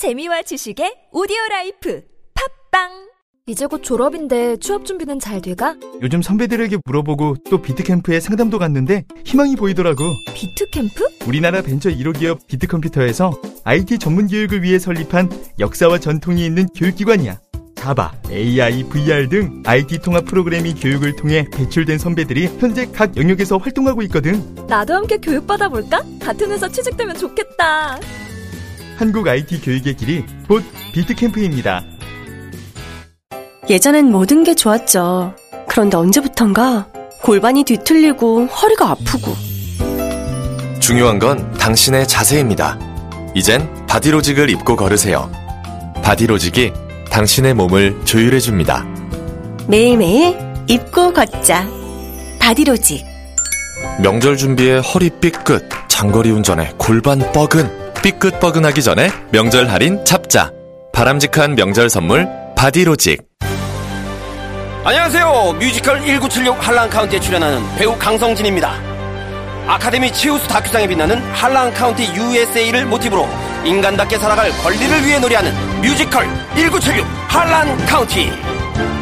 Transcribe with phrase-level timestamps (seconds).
[0.00, 2.00] 재미와 지식의 오디오 라이프
[2.70, 2.88] 팟빵
[3.46, 5.76] 이제 곧 졸업인데 취업 준비는 잘 돼가?
[6.00, 10.02] 요즘 선배들에게 물어보고 또 비트캠프에 상담도 갔는데 희망이 보이더라고.
[10.34, 11.26] 비트캠프?
[11.26, 15.28] 우리나라 벤처 1호 기업 비트컴퓨터에서 IT 전문 교육을 위해 설립한
[15.58, 17.38] 역사와 전통이 있는 교육기관이야.
[17.74, 24.00] 자바, AI, VR 등 IT 통합 프로그래밍 교육을 통해 배출된 선배들이 현재 각 영역에서 활동하고
[24.04, 24.54] 있거든.
[24.66, 26.02] 나도 함께 교육받아볼까?
[26.22, 28.00] 같은 회사 취직되면 좋겠다.
[29.00, 30.62] 한국 IT 교육의 길이 곧
[30.92, 31.82] 비트캠프입니다.
[33.70, 35.34] 예전엔 모든 게 좋았죠.
[35.66, 36.86] 그런데 언제부턴가
[37.22, 39.34] 골반이 뒤틀리고 허리가 아프고
[40.80, 42.78] 중요한 건 당신의 자세입니다.
[43.34, 45.32] 이젠 바디로직을 입고 걸으세요.
[46.02, 46.74] 바디로직이
[47.10, 48.84] 당신의 몸을 조율해줍니다.
[49.66, 50.36] 매일매일
[50.68, 51.66] 입고 걷자.
[52.38, 53.06] 바디로직.
[54.02, 60.50] 명절 준비에 허리 삐끗, 장거리 운전에 골반 뻐근, 삐끗 뻐근하기 전에 명절 할인 잡자.
[60.92, 62.26] 바람직한 명절 선물
[62.56, 63.22] 바디로직.
[64.84, 65.56] 안녕하세요.
[65.58, 68.72] 뮤지컬 1976 할란카운티에 출연하는 배우 강성진입니다.
[69.66, 73.28] 아카데미 최우수 다큐상에 빛나는 할란카운티 USA를 모티브로
[73.64, 78.32] 인간답게 살아갈 권리를 위해 노래하는 뮤지컬 1976 할란카운티.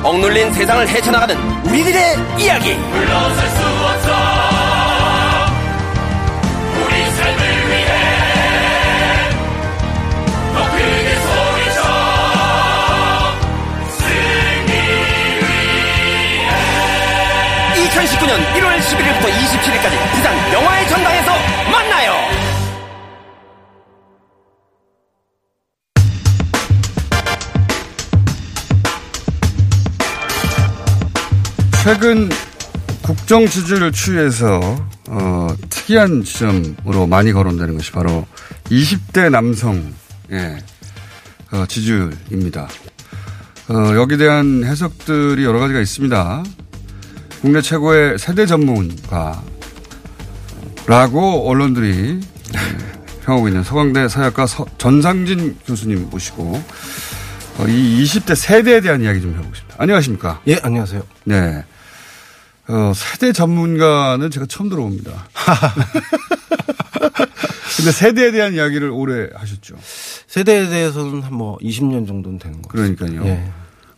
[0.03, 2.75] 억눌린 세상을 헤쳐나가는 우리들의 이야기.
[2.75, 4.48] 물러설 수 없어.
[31.89, 32.29] 최근
[33.03, 34.61] 국정 지지를 취해서
[35.09, 38.27] 어, 특이한 지점으로 많이 거론되는 것이 바로
[38.65, 40.59] 20대 남성의
[41.51, 42.69] 어, 지지율입니다.
[43.71, 46.45] 어, 여기에 대한 해석들이 여러 가지가 있습니다.
[47.41, 49.41] 국내 최고의 세대 전문가라고
[51.49, 52.21] 언론들이
[53.25, 56.63] 평하고 있는 서강대 사역가 서, 전상진 교수님 모시고
[57.61, 59.77] 어, 이 20대 세대에 대한 이야기 좀 해보겠습니다.
[59.79, 60.43] 안녕하십니까?
[60.49, 61.03] 예, 안녕하세요.
[61.25, 61.65] 네.
[62.69, 65.29] 어, 세대 전문가는 제가 처음 들어봅니다.
[67.77, 69.77] 근데 세대에 대한 이야기를 오래 하셨죠.
[70.27, 72.69] 세대에 대해서는 한 뭐 20년 정도는 되는 거죠.
[72.97, 73.25] 그러니까요.
[73.27, 73.51] 예.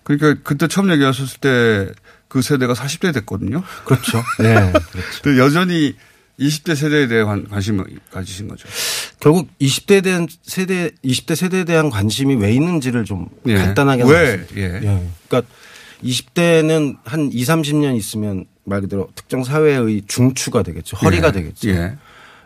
[0.03, 1.93] 그러니까 그때 처음 얘기하셨을 때
[2.31, 3.61] 그 세대가 40대 됐거든요.
[3.85, 4.23] 그렇죠.
[4.39, 4.73] 네.
[5.23, 5.37] 그렇죠.
[5.43, 5.97] 여전히
[6.39, 8.69] 20대 세대에 관, 관심을 가지신 거죠.
[9.19, 13.55] 결국 20대에 대한 세대, 20대 세대에 대한 관심이 왜 있는지를 좀 예.
[13.57, 14.47] 간단하게 왜?
[14.57, 14.63] 예.
[14.63, 15.03] 예.
[15.29, 15.43] 그러니까
[16.05, 20.97] 20대는 한 2, 30년 있으면 말 그대로 특정 사회의 중추가 되겠죠.
[20.99, 21.33] 허리가 예.
[21.33, 21.69] 되겠죠.
[21.71, 21.97] 예.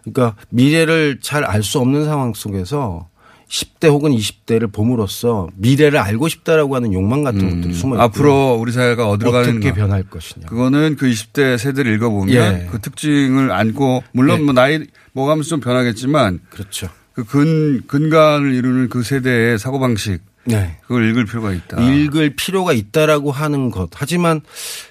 [0.05, 3.09] 그러니까 미래를 잘 알 수 없는 상황 속에서
[3.49, 8.01] 10대 혹은 20대를 봄으로써 미래를 알고 싶다라고 하는 욕망 같은 것들이 숨어 있고 음.
[8.01, 9.73] 앞으로 우리 사회가 어디로 어떻게 가는가.
[9.75, 10.47] 변할 것이냐.
[10.47, 12.69] 그거는 그 20대 세대를 읽어보면 예.
[12.71, 14.43] 그 특징을 안고 물론 예.
[14.45, 14.81] 뭐 나이
[15.13, 16.89] 먹으면서 좀 변하겠지만 그렇죠.
[17.13, 20.77] 그 근, 근간을 이루는 그 세대의 사고 방식 네.
[20.83, 21.81] 그걸 읽을 필요가 있다.
[21.81, 23.91] 읽을 필요가 있다라고 하는 것.
[23.95, 24.41] 하지만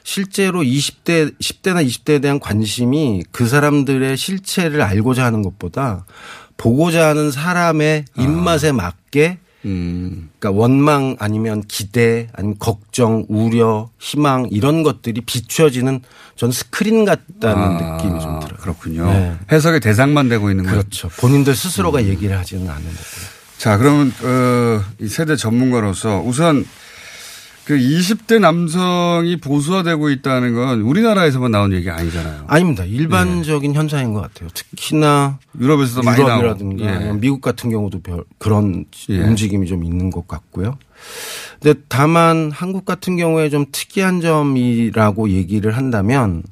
[0.04, 6.06] 실제로 20대, 10대나 20대에 대한 관심이 그 사람들의 실체를 알고자 하는 것보다
[6.58, 10.30] 보고자 하는 사람의 입맛에 맞게 음.
[10.40, 16.02] 그러니까 원망 아니면 기대 아니면 걱정, 우려, 희망 이런 것들이 비춰지는
[16.36, 18.58] 전 스크린 같다는 아, 느낌이 좀 들어요.
[18.60, 19.06] 그렇군요.
[19.06, 19.38] 네.
[19.52, 20.76] 해석의 대상만 되고 있는 거죠.
[20.76, 21.10] 그렇죠.
[21.10, 23.43] 본인들 스스로가 얘기를 하지는 않는 거고요.
[23.64, 26.66] 자, 그러면 어, 이 세대 전문가로서 우선
[27.64, 32.44] 그 20대 남성이 보수화되고 있다는 건 우리나라에서만 나온 얘기 아니잖아요.
[32.48, 32.84] 아닙니다.
[32.84, 34.50] 일반적인 현상인 것 같아요.
[34.54, 36.22] 특히나 유럽에서도 많이.
[36.22, 37.14] 유럽이라든가 예.
[37.14, 39.20] 미국 같은 경우도 별 그런 예.
[39.20, 40.78] 움직임이 좀 있는 것 같고요.
[41.62, 46.44] 근데 다만 한국 같은 경우에 좀 특이한 점이라고 얘기를 한다면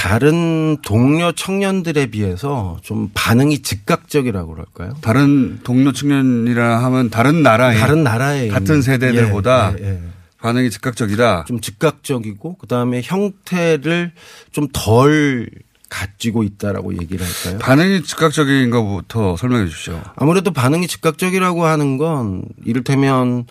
[0.00, 4.94] 다른 동료 청년들에 비해서 좀 반응이 즉각적이라고 그럴까요?
[5.02, 10.00] 다른 동료 청년이라 하면 다른 나라의 다른 나라에 같은 세대들보다 예, 예, 예.
[10.38, 11.44] 반응이 즉각적이다.
[11.46, 14.12] 좀 즉각적이고 그다음에 형태를
[14.52, 15.50] 좀 덜
[15.90, 17.58] 가지고 있다라고 얘기를 할까요?
[17.58, 20.00] 반응이 즉각적인 것부터 설명해 주십시오.
[20.16, 23.44] 아무래도 반응이 즉각적이라고 하는 건 이를테면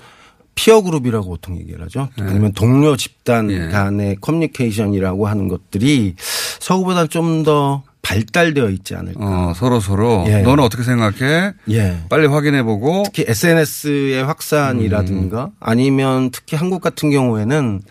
[0.60, 2.10] 피어 그룹이라고 보통 얘기를 하죠.
[2.20, 3.70] 아니면 동료 집단 예.
[3.70, 6.16] 간의 커뮤니케이션이라고 하는 것들이
[6.60, 9.20] 서구보다 좀 더 발달되어 있지 않을까.
[9.22, 10.42] 어, 서로 서로 예.
[10.42, 11.54] 너는 어떻게 생각해?
[11.70, 12.00] 예.
[12.10, 17.82] 빨리 확인해 보고 특히 SNS의 확산이라든가 아니면 특히 한국 같은 경우에는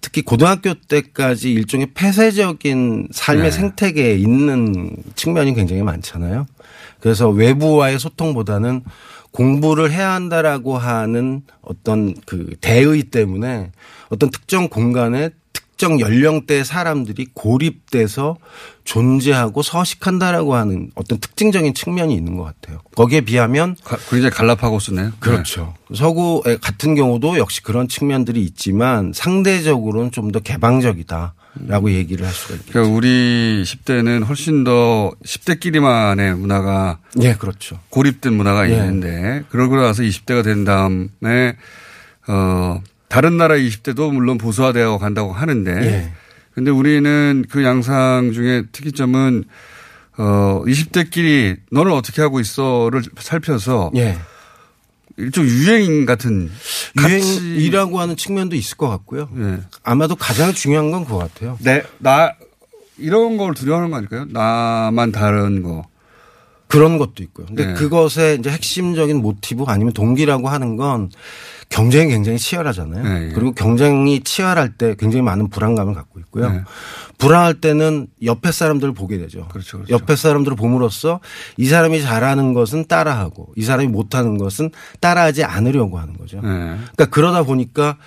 [0.00, 3.50] 특히 고등학교 때까지 일종의 폐쇄적인 삶의 네.
[3.52, 6.46] 생태계에 있는 측면이 굉장히 많잖아요.
[6.98, 8.82] 그래서 외부와의 소통보다는
[9.32, 13.72] 공부를 해야 한다라고 하는 어떤 그 대의 때문에
[14.10, 18.36] 어떤 특정 공간에 특정 연령대 사람들이 고립돼서
[18.84, 22.80] 존재하고 서식한다라고 하는 어떤 특징적인 측면이 있는 것 같아요.
[22.94, 25.12] 거기에 비하면 가- 굉장히 갈라파고스네요.
[25.18, 25.74] 그렇죠.
[25.94, 32.54] 서구 같은 경우도 역시 그런 측면들이 있지만 상대적으로는 좀 더 개방적이다 라고 얘기를 할 수가
[32.54, 32.72] 있겠죠.
[32.72, 37.78] 그러니까 우리 10대는 훨씬 더 10대끼리만의 문화가 예, 그렇죠.
[37.90, 38.74] 고립된 문화가 예.
[38.74, 41.56] 있는데 그러고 나서 20대가 된 다음에
[42.26, 46.12] 어 다른 나라 20대도 물론 보수화되어 간다고 하는데 예.
[46.54, 49.44] 근데 우리는 그 양상 중에 특이점은
[50.16, 54.16] 어 20대끼리 너는 어떻게 하고 있어를 살펴서 예.
[55.16, 56.50] 일종 유행 같은
[56.98, 59.28] 유행이라고 하는 측면도 있을 것 같고요.
[59.38, 59.60] 예.
[59.82, 61.58] 아마도 가장 중요한 건 그거 같아요.
[61.60, 62.32] 내, 나,
[62.98, 64.26] 이런 걸 두려워하는 거 아닐까요?
[64.30, 65.84] 나만 다른 거.
[66.72, 67.46] 그런 것도 있고요.
[67.46, 67.74] 근데 네.
[67.74, 71.10] 그것의 이제 핵심적인 모티브 아니면 동기라고 하는 건
[71.68, 73.02] 경쟁이 굉장히 치열하잖아요.
[73.02, 73.32] 네, 예.
[73.34, 76.50] 그리고 경쟁이 치열할 때 굉장히 많은 불안감을 갖고 있고요.
[76.50, 76.62] 네.
[77.18, 79.48] 불안할 때는 옆에 사람들을 보게 되죠.
[79.48, 79.92] 그렇죠, 그렇죠.
[79.92, 81.20] 옆에 사람들을 봄으로써
[81.58, 84.70] 이 사람이 잘하는 것은 따라하고 이 사람이 못하는 것은
[85.00, 86.38] 따라하지 않으려고 하는 거죠.
[86.38, 86.48] 네.
[86.48, 87.98] 그러니까 그러다 보니까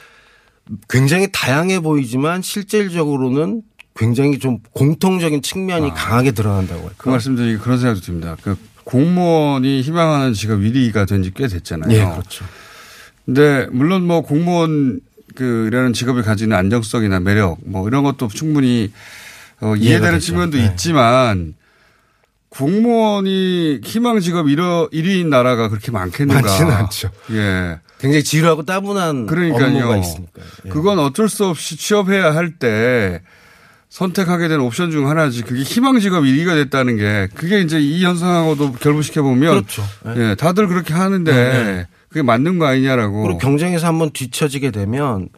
[0.90, 3.62] 굉장히 다양해 보이지만 실질적으로는
[3.96, 6.96] 굉장히 좀 공통적인 측면이 강하게 드러난다고 할까.
[6.98, 8.36] 그 말씀 드리기 그런 생각도 듭니다.
[8.42, 11.92] 그 공무원이 희망하는 직업 1위가 된 지 꽤 됐잖아요.
[11.92, 12.46] 예, 그렇죠.
[13.26, 15.00] 근데 물론 뭐 공무원
[15.36, 18.92] 그 이라는 직업이 가지는 안정성이나 매력 뭐 이런 것도 충분히
[19.62, 20.20] 어, 이해되는.
[20.20, 20.66] 측면도 네.
[20.66, 21.56] 있지만
[22.50, 26.42] 공무원이 희망 직업 1위인 나라가 그렇게 많겠는가?
[26.42, 27.10] 많지는 않죠.
[27.32, 27.80] 예.
[28.00, 29.66] 굉장히 지루하고 따분한 그러니까요.
[29.78, 30.42] 업무가 있으니까.
[30.66, 30.70] 예.
[30.70, 33.22] 그건 어쩔 수 없이 취업해야 할 때
[33.96, 35.42] 선택하게 된 옵션 중 하나지.
[35.42, 39.84] 그게 희망 직업 1위가 됐다는 게 그게 이제 이 현상하고도 결부시켜 보면 그렇죠.
[40.08, 40.32] 예.
[40.32, 41.88] 예, 다들 그렇게 하는데 네.
[42.10, 43.24] 그게 맞는 거 아니냐라고.
[43.24, 45.30] 그리고 경쟁에서 한번 뒤처지게 되면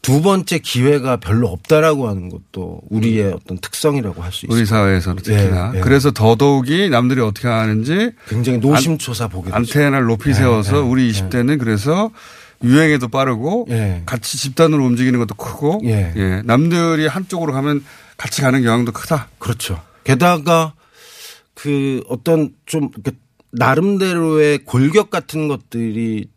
[0.00, 4.56] 두 번째 기회가 별로 없다라고 하는 것도 우리의 어떤 특성이라고 할 수 있어요.
[4.56, 5.72] 우리 사회에서는 특히나.
[5.74, 5.80] 예, 예.
[5.80, 9.56] 그래서 더더욱이 남들이 어떻게 하는지 굉장히 노심초사 보게 되죠.
[9.56, 12.12] 안테나를 높이 예, 세워서 예, 우리 20대는 그래서
[12.62, 14.02] 유행에도 빠르고 예.
[14.06, 16.12] 같이 집단으로 움직이는 것도 크고 예.
[16.16, 16.42] 예.
[16.44, 17.84] 남들이 한쪽으로 가면
[18.16, 19.28] 같이 가는 경향도 크다.
[19.38, 19.80] 그렇죠.
[20.04, 20.74] 게다가
[21.54, 22.90] 그 어떤 좀
[23.50, 26.28] 나름대로의 골격 같은 것들이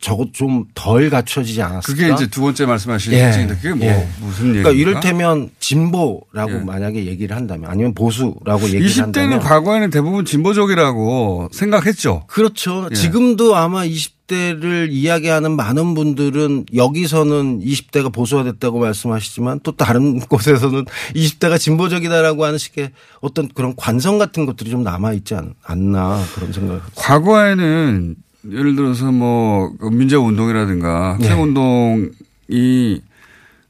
[0.00, 1.86] 적어도 좀 덜 갖춰지지 않았을까?
[1.86, 3.24] 그게 이제 두 번째 말씀하신 예.
[3.24, 4.08] 특징인데 그게 뭐 예.
[4.20, 4.70] 무슨 얘기입니까?
[4.70, 6.64] 그러니까 이를테면 진보라고 예.
[6.64, 12.24] 만약에 얘기를 한다면 아니면 보수라고 얘기를 20대는 한다면 과거에는 대부분 진보적이라고 생각했죠.
[12.28, 12.88] 그렇죠.
[12.90, 12.94] 예.
[12.94, 20.84] 지금도 아마 20 대를 이야기하는 많은 분들은 여기서는 20대가 보수화됐다고 말씀하시지만 또 다른 곳에서는
[21.14, 26.80] 20대가 진보적이다라고 하는 식의 어떤 그런 관성 같은 것들이 좀 남아있지 않, 않나 그런 생각을
[26.94, 28.14] 과거에는
[28.52, 31.26] 예를 들어서 뭐 민주화 운동이라든가 네.
[31.28, 33.00] 학생 운동이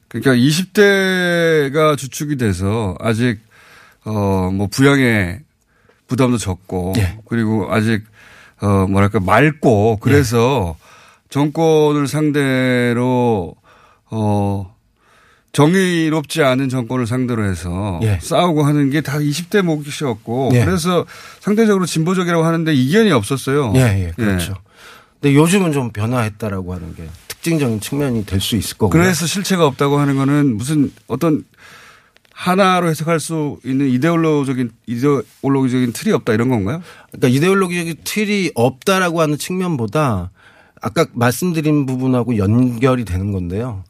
[0.08, 3.38] 그러니까 20대가 주축이 돼서 아직
[4.04, 5.40] 어 뭐 부양의
[6.06, 7.18] 부담도 적고 네.
[7.28, 8.02] 그리고 아직
[8.60, 10.76] 어 뭐랄까 맑고 그래서
[11.30, 13.54] 정권을 상대로
[14.10, 14.74] 어
[15.52, 18.18] 정의롭지 않은 정권을 상대로 해서 예.
[18.20, 20.64] 싸우고 하는 게 다 20대 몫이었고 예.
[20.64, 21.06] 그래서
[21.40, 23.72] 상대적으로 진보적이라고 하는데 이견이 없었어요.
[23.76, 24.54] 예, 예, 그렇죠.
[25.20, 28.90] 근데 요즘은 좀 변화했다라고 하는 게 특징적인 측면이 될 수 있을 거고요.
[29.00, 31.44] 그래서 실체가 없다고 하는 거는 무슨 어떤
[32.40, 36.80] 하나로 해석할 수 있는 이데올로적인 이데올로기적인 틀이 없다 이런 건가요?
[37.12, 40.30] 그러니까 이데올로기적인 틀이 없다라고 하는 측면보다
[40.80, 43.84] 아까 말씀드린 부분하고 연결이 되는 건데요.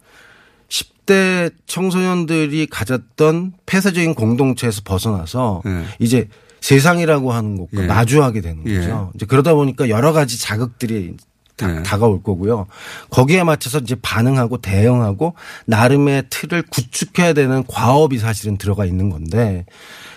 [0.68, 5.84] 10대 청소년들이 가졌던 폐쇄적인 공동체에서 벗어나서 예.
[6.00, 6.28] 이제
[6.60, 7.86] 세상이라고 하는 것과 예.
[7.86, 8.80] 마주하게 되는 예.
[8.80, 9.12] 거죠.
[9.14, 11.14] 이제 그러다 보니까 여러 가지 자극들이
[11.60, 11.82] 다, 예.
[11.82, 12.66] 다가올 거고요.
[13.10, 15.34] 거기에 맞춰서 이제 반응하고 대응하고
[15.66, 19.64] 나름의 틀을 구축해야 되는 과업이 사실은 들어가 있는 건데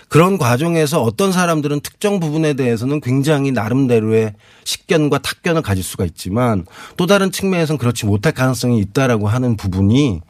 [0.08, 4.34] 그런 과정에서 어떤 사람들은 특정 부분에 대해서는 굉장히 나름대로의
[4.64, 10.20] 식견과 탁견을 가질 수가 있지만 또 다른 측면에서는 그렇지 못할 가능성이 있다라고 하는 부분이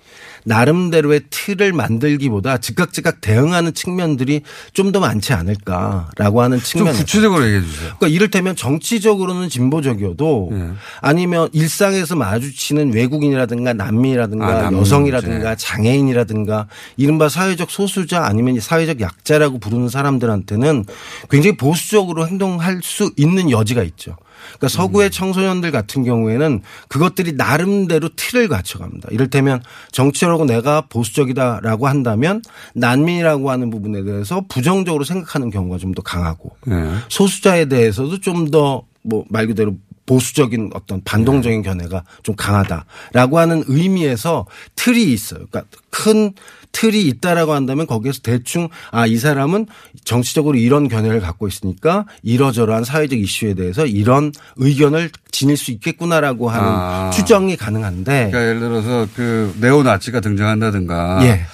[0.44, 6.94] 나름대로의 틀을 만들기보다 즉각 즉각 대응하는 측면들이 좀 더 많지 않을까라고 하는 좀 측면.
[6.94, 7.94] 구체적으로 얘기해 주세요.
[7.98, 10.68] 그러니까 이를테면 정치적으로는 진보적이어도 예.
[11.00, 15.56] 아니면 일상에서 마주치는 외국인이라든가 난민이라든가 아, 난민 여성이라든가 문제.
[15.66, 20.84] 장애인이라든가 이른바 사회적 소수자 아니면 사회적 약자라고 부르는 사람들한테는
[21.30, 24.16] 굉장히 보수적으로 행동할 수 있는 여지가 있죠.
[24.58, 24.68] 그러니까 음.
[24.68, 29.08] 서구의 청소년들 같은 경우에는 그것들이 나름대로 틀을 갖춰갑니다.
[29.10, 32.42] 이를테면 정치라고 내가 보수적이다라고 한다면
[32.74, 36.90] 난민이라고 하는 부분에 대해서 부정적으로 생각하는 경우가 좀 더 강하고 예.
[37.08, 44.46] 소수자에 대해서도 좀 더 뭐 말 그대로 보수적인 어떤 반동적인 견해가 좀 강하다라고 하는 의미에서
[44.76, 45.46] 틀이 있어요.
[45.50, 46.32] 그러니까 큰
[46.74, 49.66] 틀이 있다라고 한다면 거기에서 대충 아 이 사람은
[50.04, 56.66] 정치적으로 이런 견해를 갖고 있으니까 이러저러한 사회적 이슈에 대해서 이런 의견을 지닐 수 있겠구나라고 하는
[56.68, 57.10] 아.
[57.14, 61.46] 추정이 가능한데 그러니까 예를 들어서 그 네오나치가 등장한다든가 예.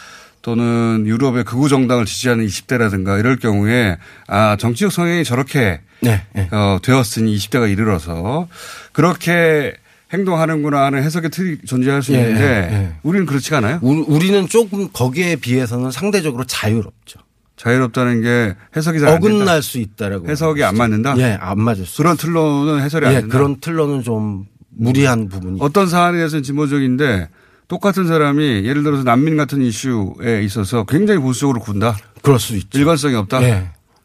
[0.43, 6.49] 또는 유럽의 극우 정당을 지지하는 20대라든가 이럴 경우에 아 정치적 성향이 저렇게 네, 네.
[6.51, 8.49] 어, 되었으니 20대가 이르러서
[8.93, 9.75] 그렇게
[10.13, 12.93] 행동하는구나 하는 해석의 틀이 존재할 수 예, 있는데 예, 예.
[13.03, 13.79] 우리는 그렇지가 않아요.
[13.83, 17.21] 우- 우리는 조금 거기에 비해서는 상대적으로 자유롭죠.
[17.57, 19.11] 자유롭다는 게 해석이 잘.
[19.11, 20.29] 어긋날 수 있다라고.
[20.29, 21.15] 해석이 안 맞는다.
[21.19, 21.99] 예, 안 맞을 수.
[21.99, 23.37] 그런 틀로는 해설이 안 예, 된다.
[23.37, 25.59] 그런 틀로는 좀 무리한 부분이.
[25.61, 27.29] 어떤 사안에 대해서는 진보적인데
[27.69, 31.97] 똑같은 사람이 예를 들어서 난민 같은 이슈에 있어서 굉장히 보수적으로 군다.
[32.23, 32.79] 그럴 수 있죠.
[32.79, 33.41] 일관성이 없다.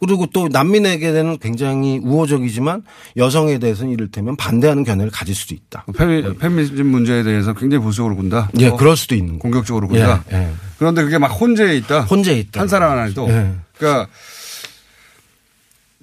[0.05, 0.07] 예.
[0.07, 2.83] 그리고 또 난민에게는 굉장히 우호적이지만
[3.17, 5.85] 여성에 대해서는 이를테면 반대하는 견해를 가질 수도 있다.
[5.97, 8.50] 페미, 페미니즘 문제에 대해서 굉장히 보수적으로 군다.
[8.59, 9.39] 예, 어, 그럴 수도 있는 거.
[9.39, 10.24] 공격적으로 군다.
[10.31, 10.50] 예, 예.
[10.77, 12.01] 그런데 그게 막 혼재해 있다.
[12.01, 12.62] 혼재 있다.
[12.62, 13.27] 한 사람 하나도.
[13.29, 13.53] 예.
[13.77, 14.07] 그러니까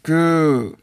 [0.03, 0.75] 그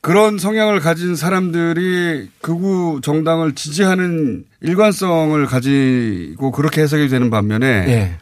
[0.00, 8.16] 그런 성향을 가진 사람들이 극우 정당을 지지하는 일관성을 가지고 그렇게 해석이 되는 반면에 예.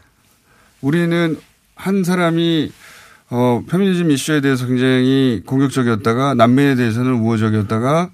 [0.80, 1.38] 우리는
[1.74, 2.72] 한 사람이
[3.30, 8.10] 어, 페미니즘 이슈에 대해서 굉장히 공격적이었다가 난민에 대해서는 우호적이었다가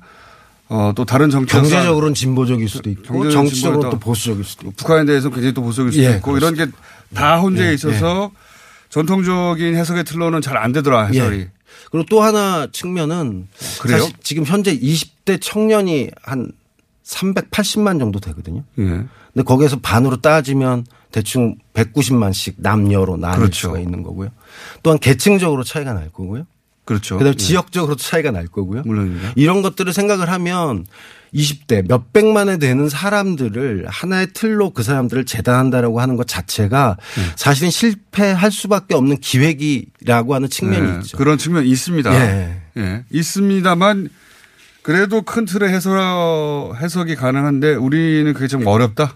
[0.69, 3.91] 어, 또 다른 정치 경제적으로는 진보적일 수도 있고 정치적으로.
[3.91, 4.75] 또 보수적일 수도 있고.
[4.77, 6.67] 북한에 대해서 굉장히 또 보수적일 수도 예, 있고 이런 게
[7.15, 8.33] 다 혼재해 예, 있어서
[8.91, 11.39] 전통적인 해석의 틀로는 잘 안 되더라 해설이.
[11.39, 11.51] 예.
[11.91, 13.47] 그리고 또 하나 측면은
[13.81, 13.99] 그래요?
[14.01, 16.51] 사실 지금 현재 20대 청년이 한
[17.05, 18.65] 380만 정도 되거든요.
[18.79, 18.85] 예.
[18.85, 23.69] 근데 거기에서 반으로 따지면 대충 190만씩 남녀로 나눌 그렇죠.
[23.69, 24.31] 수가 있는 거고요.
[24.83, 26.45] 또한 계층적으로 차이가 날 거고요.
[26.85, 27.19] 그렇죠.
[27.19, 27.37] 그다음에 예.
[27.37, 28.83] 지역적으로 차이가 날 거고요.
[28.85, 29.35] 물론입니다.
[29.37, 30.85] 이런 것들을 생각을 하면
[31.33, 37.23] 20대 몇 백만에 되는 사람들을 하나의 틀로 그 사람들을 재단한다라고 하는 것 자체가 네.
[37.37, 41.17] 사실은 실패할 수밖에 없는 기획이라고 하는 측면이 예, 있죠.
[41.17, 42.13] 그런 측면이 있습니다.
[42.13, 42.61] 예.
[42.77, 43.05] 예.
[43.13, 44.09] 있습니다만
[44.83, 49.15] 그래도 큰 틀의 해석, 해석이 가능한데 우리는 그게 좀 어렵다.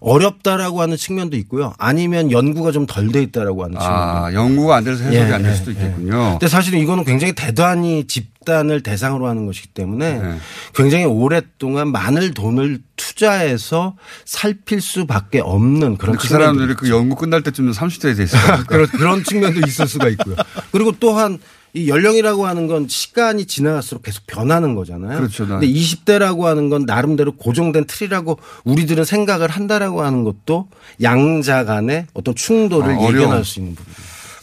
[0.00, 1.72] 어렵다라고 하는 측면도 있고요.
[1.78, 5.50] 아니면 연구가 좀 덜 돼 있다라고 하는 측면도 아, 연구가 안 돼서 해석이 예, 안될
[5.50, 5.74] 예, 수도 예.
[5.74, 6.30] 있겠군요.
[6.32, 10.36] 근데 사실은 이거는 굉장히 대단히 집단을 대상으로 하는 것이기 때문에 네.
[10.74, 17.70] 굉장히 오랫동안 많은 돈을 투자해서 살필 수밖에 없는 그런 그 사람들이 그 연구 끝날 때쯤
[17.72, 18.64] 30대에 돼 있을 거니까.
[18.64, 20.36] 그런, 그런 측면도 있을 수가 있고요.
[20.72, 21.38] 그리고 또한
[21.76, 25.18] 이 연령이라고 하는 건 시간이 지나갈수록 계속 변하는 거잖아요.
[25.18, 25.44] 그렇죠.
[25.46, 30.68] 나- 근데 20대라고 하는 건 나름대로 고정된 틀이라고 우리들은 생각을 한다라고 하는 것도
[31.02, 33.02] 양자 간의 어떤 충돌을 아.
[33.08, 33.92] 예견할 수 있는 부분.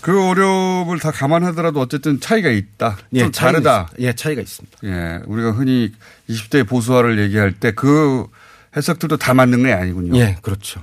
[0.01, 2.97] 그 어려움을 다 감안하더라도 어쨌든 차이가 있다.
[3.17, 3.81] 좀 차이가 다르다.
[3.83, 4.07] 있습니다.
[4.07, 4.77] 예, 차이가 있습니다.
[4.83, 5.19] 예.
[5.25, 5.91] 우리가 흔히
[6.29, 8.27] 20대 보수화를 얘기할 때 그
[8.75, 10.17] 해석들도 다 맞는 게 아니군요.
[10.19, 10.81] 예, 그렇죠.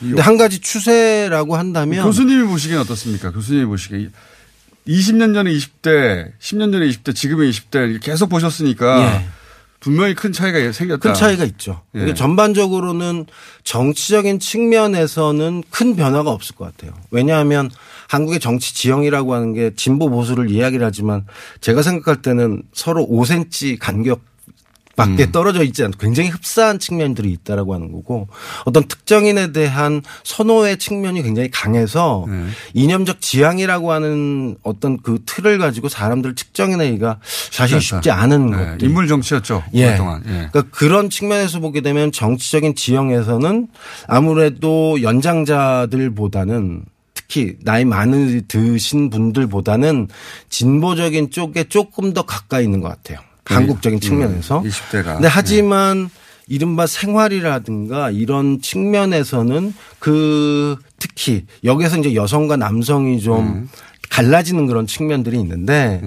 [0.00, 3.30] 근데 한 가지 추세라고 한다면 교수님이 보시기엔 어떻습니까?
[3.30, 4.08] 교수님이 보시기에
[4.86, 9.26] 20년 전에 20대, 10년 전에 20대, 지금의 20대 계속 보셨으니까 예.
[9.80, 11.00] 분명히 큰 차이가 생겼다.
[11.00, 11.82] 큰 차이가 있죠.
[11.96, 12.02] 예.
[12.02, 13.26] 이게 전반적으로는
[13.64, 16.94] 정치적인 측면에서는 큰 변화가 없을 것 같아요.
[17.10, 17.70] 왜냐하면
[18.08, 21.26] 한국의 정치 지형이라고 하는 게 진보 보수를 이야기를 하지만
[21.60, 24.33] 제가 생각할 때는 서로 5cm 간격 음.
[24.96, 28.28] 밖에 떨어져 있지 않고 굉장히 흡사한 측면들이 있다라고 하는 거고
[28.64, 32.46] 어떤 특정인에 대한 선호의 측면이 굉장히 강해서 네.
[32.74, 37.18] 이념적 지향이라고 하는 어떤 그 틀을 가지고 사람들을 측정해내기가
[37.50, 38.56] 사실 쉽지 않은 네.
[38.56, 38.82] 것들.
[38.82, 39.64] 인물 정치였죠.
[39.74, 39.86] 예.
[39.86, 40.22] 오랫동안.
[40.26, 40.48] 예.
[40.52, 43.68] 그러니까 그런 측면에서 보게 되면 정치적인 지형에서는
[44.06, 46.84] 아무래도 연장자들보다는
[47.14, 50.08] 특히 나이 많이 드신 분들보다는
[50.50, 53.18] 진보적인 쪽에 조금 더 가까이 있는 것 같아요.
[53.44, 54.60] 한국적인 측면에서.
[54.60, 55.14] 음, 20대가.
[55.14, 56.10] 근데 하지만
[56.46, 63.68] 이른바 생활이라든가 이런 측면에서는 그 특히 여기서 이제 여성과 남성이 좀 음.
[64.10, 66.00] 갈라지는 그런 측면들이 있는데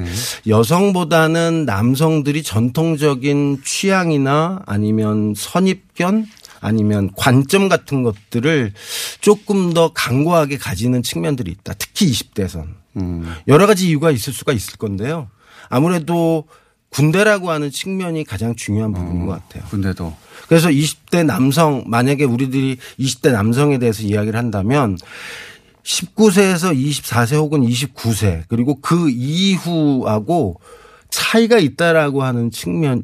[0.48, 6.28] 여성보다는 남성들이 전통적인 취향이나 아니면 선입견
[6.62, 8.74] 아니면 관점 같은 것들을
[9.20, 11.74] 조금 더 강고하게 가지는 측면들이 있다.
[11.78, 12.68] 특히 20대선.
[12.98, 13.32] 음.
[13.48, 15.30] 여러 가지 이유가 있을 수가 있을 건데요.
[15.70, 16.46] 아무래도
[16.90, 19.64] 군대라고 하는 측면이 가장 중요한 부분인 것 같아요.
[19.70, 20.16] 근데도
[20.48, 24.98] 그래서 20대 남성 만약에 우리들이 20대 남성에 대해서 이야기를 한다면
[25.84, 30.60] 19세에서 24세 혹은 29세 그리고 그 이후하고
[31.10, 33.02] 차이가 있다라고 하는 측면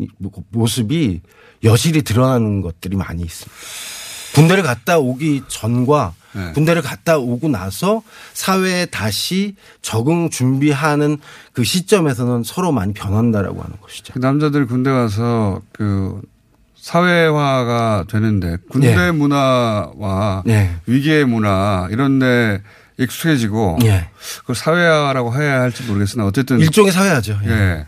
[0.50, 1.22] 모습이
[1.64, 3.52] 여실히 드러나는 것들이 많이 있습니다.
[4.36, 6.52] 군대를 갔다 오기 전과 네.
[6.54, 8.02] 군대를 갔다 오고 나서
[8.34, 11.18] 사회에 다시 적응 준비하는
[11.54, 14.14] 그 시점에서는 서로 많이 변한다라고 하는 것이죠.
[14.14, 16.22] 그 남자들 군대 가서 그
[16.76, 19.12] 사회화가 되는데 군대 네.
[19.12, 20.76] 문화와 네.
[20.86, 22.62] 위기의 문화 이런데
[22.98, 24.10] 익숙해지고 예.
[24.42, 27.40] 그걸 사회화라고 해야 할지 모르겠으나 어쨌든 일종의 사회화죠.
[27.46, 27.50] 예.
[27.50, 27.86] 예.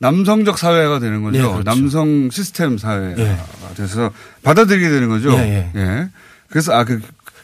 [0.00, 1.38] 남성적 사회가 되는 거죠.
[1.38, 1.62] 예, 그렇죠.
[1.62, 3.36] 남성 시스템 사회가 예.
[3.76, 4.10] 돼서
[4.42, 5.32] 받아들이게 되는 거죠.
[5.34, 6.08] 예, 예.
[6.48, 7.00] 그래서 아, 그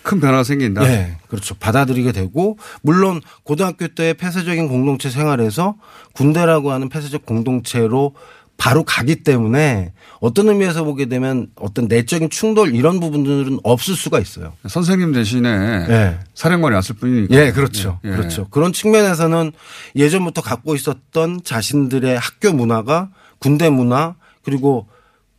[0.09, 0.91] 큰 변화가 생긴다.
[0.91, 1.55] 예, 그렇죠.
[1.55, 5.75] 받아들이게 되고 물론 고등학교 때의 폐쇄적인 공동체 생활에서
[6.15, 8.15] 군대라고 하는 폐쇄적 공동체로
[8.57, 14.55] 바로 가기 때문에 어떤 의미에서 보게 되면 어떤 내적인 충돌 이런 부분들은 없을 수가 있어요.
[14.67, 15.49] 선생님 대신에
[15.91, 16.19] 예.
[16.35, 17.35] 사령관이 왔을 뿐이니까.
[17.37, 18.01] 예, 그렇죠.
[18.05, 18.11] 예.
[18.11, 18.49] 그렇죠.
[18.49, 19.53] 그런 측면에서는
[19.95, 23.11] 예전부터 갖고 있었던 자신들의 학교 문화가
[23.41, 24.89] 군대 문화 그리고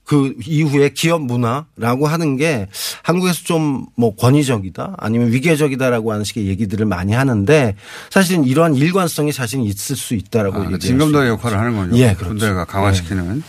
[0.10, 2.68] 그 이후에 기업 문화라고 하는 게
[3.04, 7.76] 한국에서 좀 뭐 권위적이다 아니면 위계적이다라고 하는 식의 얘기들을 많이 하는데
[8.10, 11.28] 사실은 이러한 일관성이 자신이 있을 수 있다라고 아, 수 진검다리.
[11.28, 11.96] 역할을 하는 거죠.
[11.98, 12.30] 예, 그렇죠.
[12.30, 13.44] 군대가 강화시키는.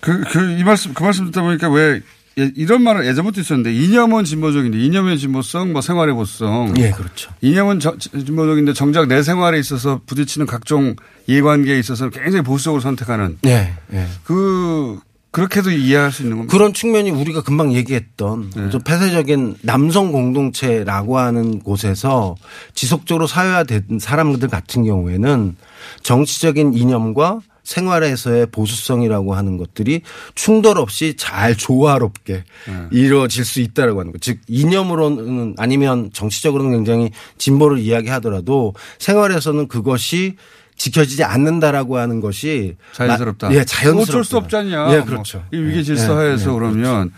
[0.00, 2.00] 그, 그, 이 말씀, 그 말씀 듣다 보니까 왜
[2.38, 6.74] 예, 이런 말은 예전부터 있었는데 이념은 진보적인데 이념의 진보성, 뭐 생활의 보성.
[6.78, 7.30] 예, 그렇죠.
[7.40, 10.94] 이념은 저- 진보적인데 정작 내 생활에 있어서 부딪히는 각종
[11.26, 14.06] 이해관계에 있어서 굉장히 보수적으로 선택하는 예, 예.
[14.24, 14.98] 그,
[15.34, 16.56] 그렇게도 이해할 수 있는 겁니다.
[16.56, 18.70] 그런 측면이 우리가 금방 얘기했던 네.
[18.70, 22.36] 좀 폐쇄적인 남성 공동체라고 하는 곳에서
[22.72, 25.56] 지속적으로 사회화된 사람들 같은 경우에는
[26.04, 30.02] 정치적인 이념과 생활에서의 보수성이라고 하는 것들이
[30.36, 32.88] 충돌 없이 잘 조화롭게 네.
[32.92, 34.20] 이루어질 수 있다라고 하는 것.
[34.22, 40.36] 즉 이념으로는 아니면 정치적으로는 굉장히 진보를 이야기하더라도 생활에서는 그것이
[40.76, 43.52] 지켜지지 않는다라고 하는 것이 자연스럽다.
[43.52, 44.02] 예, 자연스럽다.
[44.02, 44.92] 어쩔 수 없지 않냐.
[44.92, 45.44] 예, 뭐 그렇죠.
[45.52, 47.12] 이 위기 예, 질서하에서 예, 예, 그러면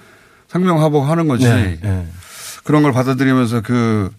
[0.48, 1.44] 상명하복하는 거지.
[1.44, 2.06] 네, 네.
[2.64, 4.10] 그런 걸 받아들이면서 그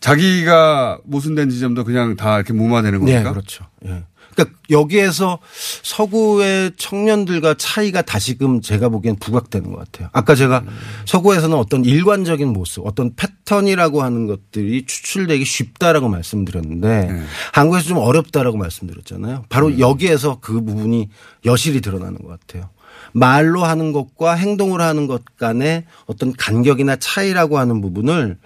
[0.00, 3.22] 자기가 모순된 지점도 그냥 다 이렇게 무마되는 겁니까?
[3.22, 3.66] 네, 그렇죠.
[3.86, 4.04] 예.
[4.34, 5.38] 그러니까 여기에서
[5.82, 10.08] 서구의 청년들과 차이가 다시금 제가 보기엔 부각되는 것 같아요.
[10.12, 10.64] 아까 제가
[11.06, 17.22] 서구에서는 어떤 일관적인 모습, 어떤 패턴이라고 하는 것들이 추출되기 쉽다라고 말씀드렸는데 네.
[17.52, 19.44] 한국에서 좀 어렵다라고 말씀드렸잖아요.
[19.48, 21.08] 바로 여기에서 그 부분이
[21.44, 22.70] 여실히 드러나는 것 같아요.
[23.14, 28.36] 말로 하는 것과 행동으로 하는 것 간의 어떤 간격이나 차이라고 하는 부분을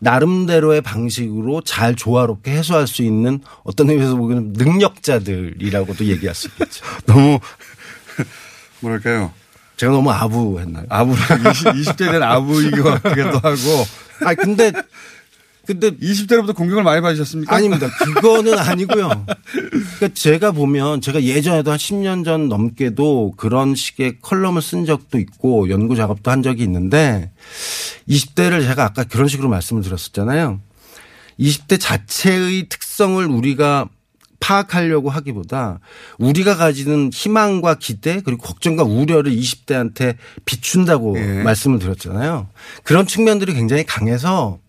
[0.00, 6.84] 나름대로의 방식으로 잘 조화롭게 해소할 수 있는 어떤 의미에서 보기에는 능력자들이라고도 얘기할 수 있겠죠.
[7.06, 7.38] 너무
[8.80, 9.32] 뭐랄까요.
[9.76, 10.86] 제가 너무 아부했나요?
[11.50, 13.86] 20, 20대 된 아부이기도 하고.
[14.24, 14.72] 아 근데
[15.68, 17.54] 근데 20대로부터 공격을 많이 받으셨습니까?
[17.54, 17.90] 아닙니다.
[17.90, 19.26] 그거는 아니고요.
[19.52, 25.68] 그러니까 제가 보면 제가 예전에도 한 10년 전 넘게도 그런 식의 컬럼을 쓴 적도 있고
[25.68, 27.32] 연구 작업도 한 적이 있는데
[28.08, 30.58] 20대를 제가 아까 그런 식으로 말씀을 드렸었잖아요.
[31.38, 33.90] 20대 자체의 특성을 우리가
[34.40, 35.80] 파악하려고 하기보다
[36.16, 41.42] 우리가 가지는 희망과 기대 그리고 걱정과 우려를 20대한테 비춘다고 예.
[41.42, 42.48] 말씀을 드렸잖아요.
[42.84, 44.60] 그런 측면들이 굉장히 강해서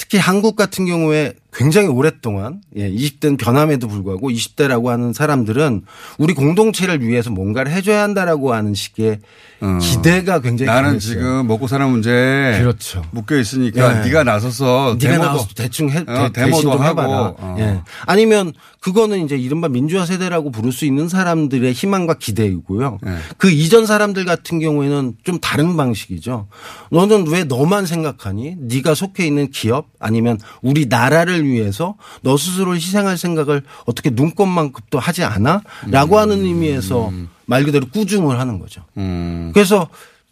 [0.00, 5.82] 특히 한국 같은 경우에 굉장히 오랫동안 예, 20대는 변함에도 불구하고 20대라고 하는 사람들은
[6.18, 9.18] 우리 공동체를 위해서 뭔가를 해줘야 한다라고 하는 식의
[9.60, 9.78] 어.
[9.80, 11.12] 기대가 굉장히 나는 강했어요.
[11.14, 13.02] 지금 먹고 사는 문제 그렇죠.
[13.10, 14.04] 묶여 있으니까 예.
[14.06, 17.34] 네가 나서서 네가 데모도 나와서 대충 해, 어, 대, 하고, 해봐라.
[17.36, 17.56] 어.
[17.58, 17.80] 예.
[18.06, 22.98] 아니면 그거는 이제 이른바 민주화 세대라고 부를 수 있는 사람들의 희망과 기대이고요.
[23.06, 23.10] 예.
[23.36, 26.48] 그 이전 사람들 같은 경우에는 좀 다른 방식이죠.
[26.90, 28.56] 너는 왜 너만 생각하니?
[28.58, 35.24] 네가 속해 있는 기업 아니면 우리 나라를 위해서 너 스스로를 희생할 생각을 어떻게 눈꼽만큼도 하지
[35.24, 35.62] 않아?
[35.86, 37.12] 라고 하는 의미에서
[37.46, 38.82] 말 그대로 꾸중을 하는 거죠.
[38.96, 39.50] 음.
[39.54, 39.88] 그래서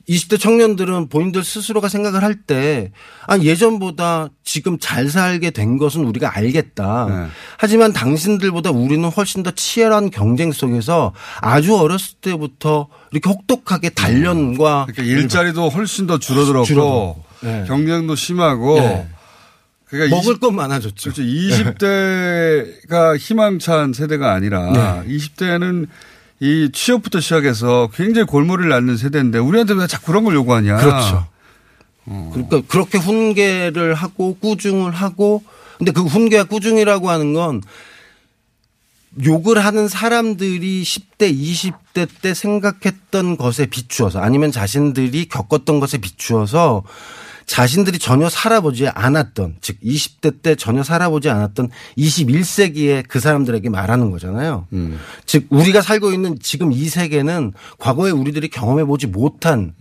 [0.09, 2.93] 20대 청년들은 본인들 스스로가 생각을 할 때,
[3.27, 7.07] 아, 예전보다 지금 잘 살게 된 것은 우리가 알겠다.
[7.11, 7.27] 네.
[7.59, 15.03] 하지만 당신들보다 우리는 훨씬 더 치열한 경쟁 속에서 아주 어렸을 때부터 이렇게 혹독하게 단련과 그러니까
[15.03, 17.25] 일자리도 훨씬 더 줄어들었고 줄어들었고.
[17.45, 17.65] 예.
[17.69, 19.09] 경쟁도 심하고 예.
[19.89, 21.13] 그러니까 먹을 20, 건 많아졌죠.
[21.13, 21.23] 그렇죠.
[21.23, 25.17] 20대가 희망찬 세대가 아니라 네.
[25.17, 25.87] 20대는
[26.41, 30.77] 이 취업부터 시작해서 굉장히 골머리를 앓는 세대인데 우리한테 왜 자꾸 그런 걸 요구하냐.
[30.77, 31.27] 그렇죠.
[32.05, 35.43] 그러니까 그렇게 훈계를 하고 꾸중을 하고
[35.77, 37.63] 근데 그 훈계와 꾸중이라고 하는 건
[39.25, 46.85] 욕을 하는 사람들이 10대, 20대 때 생각했던 것에 비추어서 아니면 자신들이 겪었던 것에 비추어서
[47.49, 54.67] 자신들이 전혀 살아보지 않았던 즉 20대 때 전혀 살아보지 않았던 21세기에 그 사람들에게 말하는 거잖아요.
[54.75, 55.01] 음.
[55.25, 59.73] 즉 우리가 살고 있는 지금 이 세계는 과거에 우리들이 경험해 보지 못한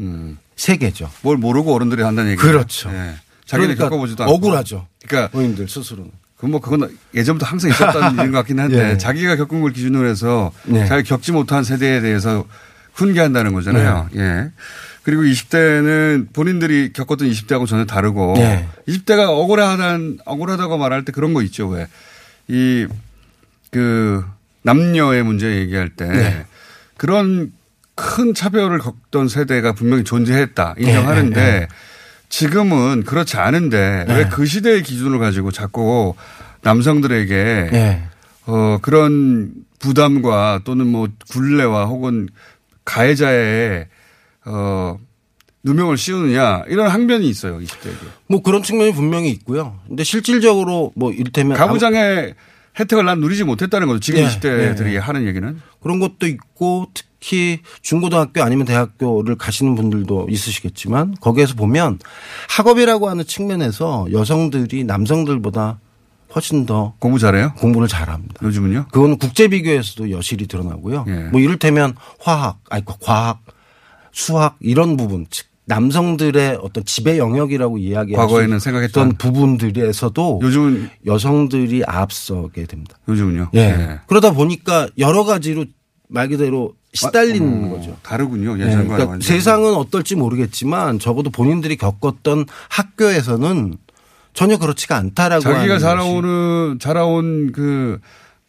[0.56, 1.12] 세계죠.
[1.22, 2.48] 뭘 모르고 어른들이 한다는 얘기죠.
[2.48, 2.90] 그렇죠.
[2.90, 3.16] 예.
[3.46, 4.36] 자기는 그러니까 겪어보지도 않고.
[4.36, 4.88] 억울하죠.
[5.06, 6.12] 그러니까 본인들 스스로는.
[6.38, 8.98] 그뭐 그건 예전부터 항상 있었다는 일인 것 같긴 한데 예.
[8.98, 10.86] 자기가 겪은 걸 기준으로 해서 네.
[10.86, 12.46] 자기가 겪지 못한 세대에 대해서
[12.94, 14.10] 훈계한다는 거잖아요.
[14.14, 14.22] 네.
[14.22, 14.52] 예.
[15.08, 18.68] 그리고 20대는 본인들이 겪었던 20대하고 전혀 다르고 네.
[18.90, 21.70] 20대가 억울하다는 억울하다고 말할 때 그런 거 있죠.
[21.70, 21.88] 왜?
[22.50, 22.88] 이
[23.72, 24.24] 그
[24.64, 26.46] 남녀의 문제 얘기할 때 네.
[26.98, 27.52] 그런
[27.96, 31.68] 큰 차별을 겪던 세대가 분명히 존재했다 인정하는데 네, 네,
[32.30, 36.16] 지금은 그렇지 않은데 왜 그 시대의 기준을 가지고 자꾸
[36.64, 37.36] 남성들에게
[37.74, 38.02] 예.
[38.46, 42.30] 어 그런 부담과 또는 뭐 굴레와 혹은
[42.86, 43.88] 가해자의
[44.48, 44.98] 어
[45.64, 48.08] 누명을 씌우느냐 이런 항변이 있어요 20대에게.
[48.28, 49.80] 뭐 그런 측면이 분명히 있고요.
[49.88, 52.36] 근데 실질적으로 뭐 이를테면 가부장의
[52.80, 54.00] 혜택을 난 누리지 못했다는 거죠.
[54.00, 54.98] 지금 네, 20대들이 네, 네.
[54.98, 55.60] 하는 얘기는.
[55.82, 62.00] 그런 것도 있고 특히 중고등학교 아니면 대학교를 가시는 분들도 있으시겠지만 거기에서 보면
[62.50, 65.80] 학업이라고 하는 측면에서 여성들이 남성들보다
[66.36, 67.54] 훨씬 더 공부 잘해요?
[67.58, 68.46] 공부를 잘합니다.
[68.46, 68.88] 요즘은요?
[68.92, 71.06] 그거는 국제 비교에서도 여실히 드러나고요.
[71.08, 71.12] 예.
[71.32, 73.40] 뭐 이를테면 화학, 아니 과학,
[74.18, 81.84] 수학 이런 부분 즉 남성들의 어떤 지배 영역이라고 이야기할 과거에는 수 생각했던 부분들에서도 요즘은 여성들이
[81.86, 82.98] 앞서게 됩니다.
[83.08, 83.50] 요즘은요?
[83.54, 83.60] 예.
[83.60, 84.00] 예.
[84.08, 85.66] 그러다 보니까 여러 가지로
[86.08, 87.98] 말 그대로 시달리는 어, 거죠.
[88.02, 88.56] 다르군요.
[88.56, 89.24] 네, 예전과 그러니까 완전히.
[89.24, 93.78] 세상은 어떨지 모르겠지만 적어도 본인들이 겪었던 학교에서는
[94.34, 98.00] 전혀 그렇지가 않다라고 자기가 자라오는 자라온 그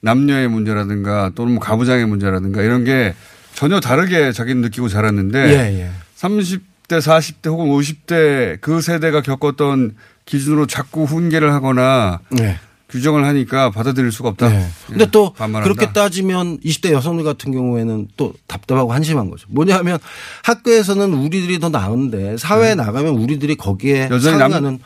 [0.02, 3.14] 남녀의 문제라든가 또는 뭐 가부장의 문제라든가 이런 게
[3.58, 5.90] 전혀 다르게 자기는 느끼고 자랐는데 예, 예.
[6.16, 12.56] 30대, 40대 혹은 50대 그 세대가 겪었던 기준으로 자꾸 훈계를 하거나 네.
[12.88, 14.48] 규정을 하니까 받아들일 수가 없다.
[14.48, 14.64] 네.
[14.86, 15.74] 근데 예, 또 반발한다.
[15.74, 19.48] 그렇게 따지면 20대 여성들 같은 경우에는 또 답답하고 한심한 거죠.
[19.50, 19.98] 뭐냐면
[20.44, 24.14] 학교에서는 우리들이 더 나은데 사회에 나가면 우리들이 거기에 네.
[24.14, 24.52] 여전히 남- 음.
[24.52, 24.78] 상응하는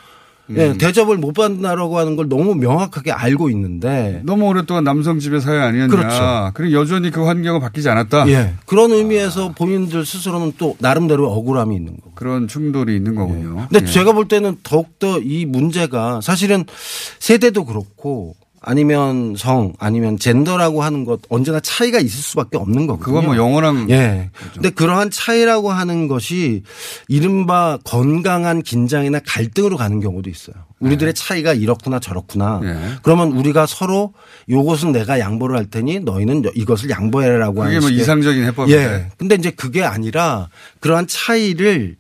[0.57, 5.59] 예, 대접을 못 받는다라고 하는 걸 너무 명확하게 알고 있는데 너무 오랫동안 남성 지배 사회
[5.59, 5.95] 아니었냐.
[5.95, 6.51] 그렇죠.
[6.55, 8.29] 그리고 여전히 그 환경은 바뀌지 않았다.
[8.29, 12.13] 예, 그런 의미에서 본인들 스스로는 또 나름대로 억울함이 있는 거고.
[12.15, 13.67] 그런 충돌이 있는 거군요.
[13.71, 13.91] 근데 예.
[13.91, 16.65] 제가 볼 때는 더욱더 이 문제가 사실은
[17.19, 23.05] 세대도 그렇고 아니면 성 아니면 젠더라고 하는 것 언제나 차이가 있을 수밖에 없는 거거든요.
[23.05, 24.31] 그건 뭐 영원한 예.
[24.55, 26.63] 근데 그러한 차이라고 하는 것이
[27.09, 30.55] 이른바 건강한 긴장이나 갈등으로 가는 경우도 있어요.
[30.79, 32.61] 우리들의 차이가 이렇구나 저렇구나.
[32.65, 32.77] 예.
[33.03, 34.15] 그러면 우리가 서로
[34.49, 38.81] 요것은 내가 양보를 할 테니 너희는 이것을 양보해라라고 그게 하는 뭐 식의 이상적인 해법인데.
[38.81, 39.11] 예.
[39.17, 40.49] 근데 이제 그게 아니라
[40.81, 41.97] 그러한 차이를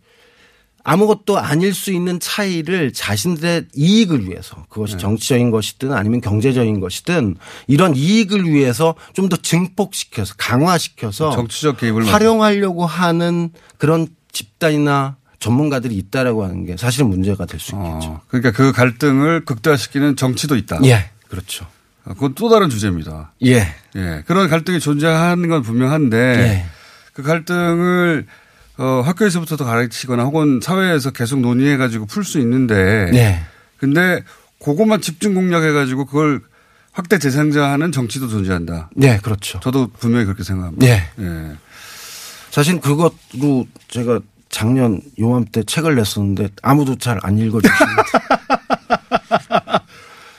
[0.84, 4.62] 아무것도 아닐 수 있는 차이를 자신들의 이익을 위해서 네.
[4.68, 7.36] 그것이 정치적인 것이든 아니면 경제적인 것이든
[7.68, 16.44] 이런 이익을 위해서 좀 더 증폭시켜서 강화시켜서 정치적 개입을 활용하려고 하는 그런 집단이나 전문가들이 있다라고
[16.44, 18.10] 하는 게 사실 문제가 될 수 있겠죠.
[18.10, 20.80] 어, 그러니까 그 갈등을 극대화시키는 정치도 있다.
[20.84, 21.10] 예.
[21.28, 21.66] 그렇죠.
[22.04, 23.32] 어, 그건 또 다른 주제입니다.
[23.44, 23.66] 예.
[23.96, 24.22] 예.
[24.26, 26.64] 그런 갈등이 존재하는 건 분명한데 예.
[27.12, 28.26] 그 갈등을
[28.82, 33.40] 어, 학교에서부터 가르치거나 혹은 사회에서 계속 논의해 가지고 풀 수 있는데 네.
[33.76, 34.24] 근데
[34.60, 36.40] 그것만 집중 공략해 가지고 그걸
[36.90, 38.90] 확대 재생자하는 정치도 존재한다.
[38.96, 39.60] 네, 그렇죠.
[39.60, 40.86] 저도 분명히 그렇게 생각합니다.
[40.86, 41.04] 예.
[41.20, 41.52] 예.
[42.50, 48.02] 사실 그것로 제가 작년 요맘때 책을 냈었는데 아무도 잘 안 읽어주십니다.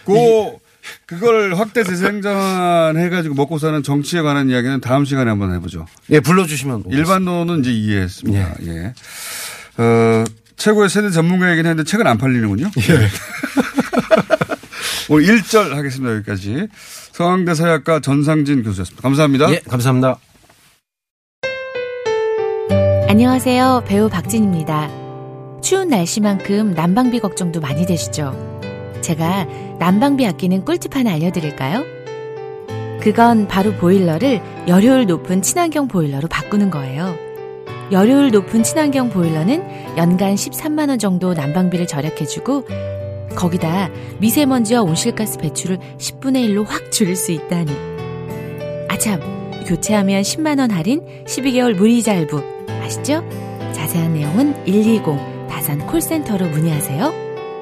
[0.06, 0.58] 그
[1.06, 5.86] 그걸 확대 재생산 해가지고 먹고 사는 정치에 관한 이야기는 다음 시간에 한번 해보죠.
[6.10, 6.86] 예, 불러주시면.
[6.90, 8.56] 일반론은 이제 이해했습니다.
[8.68, 8.94] 예.
[9.78, 10.24] 어,
[10.56, 12.70] 최고의 세대 전문가이긴 했는데 책은 안 팔리는군요.
[12.78, 12.94] 예.
[15.10, 16.16] 오늘 1절 하겠습니다.
[16.16, 16.68] 여기까지.
[17.12, 19.02] 서강대 사회학과 전상진 교수였습니다.
[19.02, 19.52] 감사합니다.
[19.52, 20.18] 예, 감사합니다.
[23.10, 23.84] 안녕하세요.
[23.86, 24.90] 배우 박진입니다.
[25.62, 28.34] 추운 날씨만큼 난방비 걱정도 많이 되시죠?
[29.04, 29.46] 제가
[29.80, 31.84] 난방비 아끼는 꿀팁 하나 알려드릴까요?
[33.02, 37.16] 그건 바로 보일러를 열효율 높은 친환경 보일러로 바꾸는 거예요.
[37.92, 42.64] 열효율 높은 친환경 보일러는 연간 13만원 정도 난방비를 절약해주고
[43.36, 43.90] 거기다
[44.20, 47.72] 미세먼지와 온실가스 배출을 10분의 1로 확 줄일 수 있다니.
[48.88, 49.20] 아참,
[49.68, 52.42] 교체하면 10만원 할인, 12개월 무이자 할부.
[52.82, 53.24] 아시죠?
[53.74, 55.04] 자세한 내용은 120
[55.50, 57.23] 다산 콜센터로 문의하세요.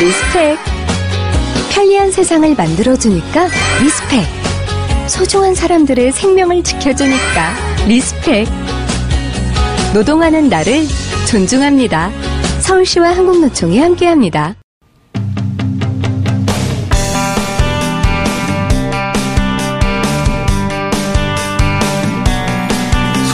[0.00, 0.58] respect.
[1.74, 3.48] 편리한 세상을 만들어주니까
[3.82, 4.24] respect.
[5.06, 7.54] 소중한 사람들의 생명을 지켜주니까
[7.86, 8.48] respect.
[9.92, 10.86] 노동하는 나를
[11.28, 12.10] 존중합니다.
[12.60, 14.54] 서울시와 한국노총이 함께합니다.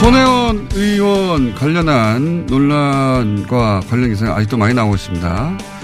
[0.01, 5.76] 손혜원 의원 관련한 논란과 관련 기사가 아직도 많이 나오고 있습니다.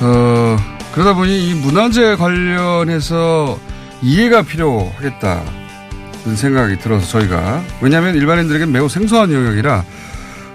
[0.00, 0.56] 어,
[0.92, 3.58] 그러다 보니 이 문화재 관련해서
[4.02, 9.84] 이해가 필요하겠다는 생각이 들어서 저희가 왜냐하면 일반인들에게 매우 생소한 영역이라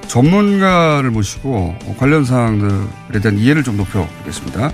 [0.08, 4.72] 전문가를 모시고 관련 사항들에 대한 이해를 좀 높여보겠습니다.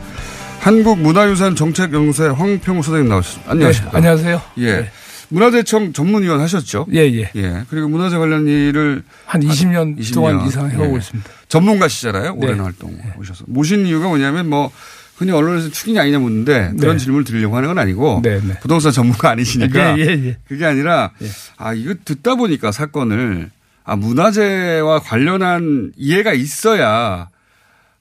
[0.59, 3.51] 한국문화유산 정책연구소의 황평우 소장님 나오셨습니다.
[3.51, 3.91] 안녕하십니까.
[3.91, 4.41] 네, 안녕하세요.
[4.59, 4.91] 예.
[5.31, 6.87] 문화재청 전문위원 하셨죠?
[6.93, 7.31] 예, 예.
[7.35, 7.63] 예.
[7.69, 10.97] 그리고 문화재 관련 일을 한 20년, 20년 동안 이상 해오고 예.
[10.97, 11.29] 있습니다.
[11.47, 12.35] 전문가시잖아요.
[12.35, 12.47] 네.
[12.47, 13.45] 오랜 활동 오셔서.
[13.47, 14.71] 모신 이유가 뭐냐면 뭐
[15.15, 17.03] 흔히 언론에서 축인이 아니냐 묻는데 그런 네.
[17.03, 18.59] 질문을 드리려고 하는 건 아니고 네, 네.
[18.59, 20.37] 부동산 전문가 아니시니까 예, 예, 예.
[20.47, 21.11] 그게 아니라
[21.57, 23.51] 아 이거 듣다 보니까 사건을
[23.83, 27.29] 아 문화재와 관련한 이해가 있어야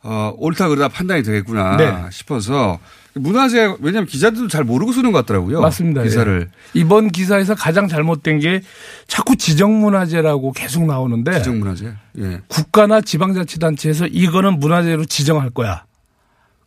[0.03, 1.93] 어 옳다 그러다 판단이 되겠구나 네.
[2.11, 2.79] 싶어서
[3.15, 5.61] 문화재 왜냐하면 기자들도 잘 모르고 쓰는 것 같더라고요.
[5.61, 6.03] 맞습니다.
[6.03, 6.81] 기사를 예.
[6.81, 8.63] 이번 기사에서 가장 잘못된 게
[9.09, 11.93] 자꾸 지정문화재라고 계속 나오는데 지정문화재.
[12.19, 12.41] 예.
[12.49, 15.85] 국가나 지방자치단체에서 이거는 문화재로 지정할 거야.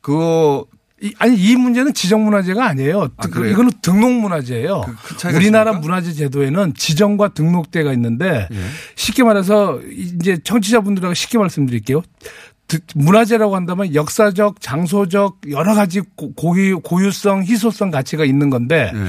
[0.02, 0.66] 그거
[1.02, 3.10] 이- 아니 이 문제는 지정문화재가 아니에요.
[3.18, 3.48] 아, 그-?
[3.50, 4.82] 이거는 등록문화재예요.
[4.82, 5.80] 큰 차이가 우리나라 있습니까?
[5.80, 8.58] 문화재 제도에는 지정과 등록대가 있는데 예.
[8.96, 12.04] 쉽게 말해서 이제 청취자분들하고 쉽게 말씀드릴게요.
[12.80, 19.00] 드- 문화재라고 한다면 역사적, 장소적 여러 가지 고- 고유, 고유성, 희소성 가치가 있는 건데 예.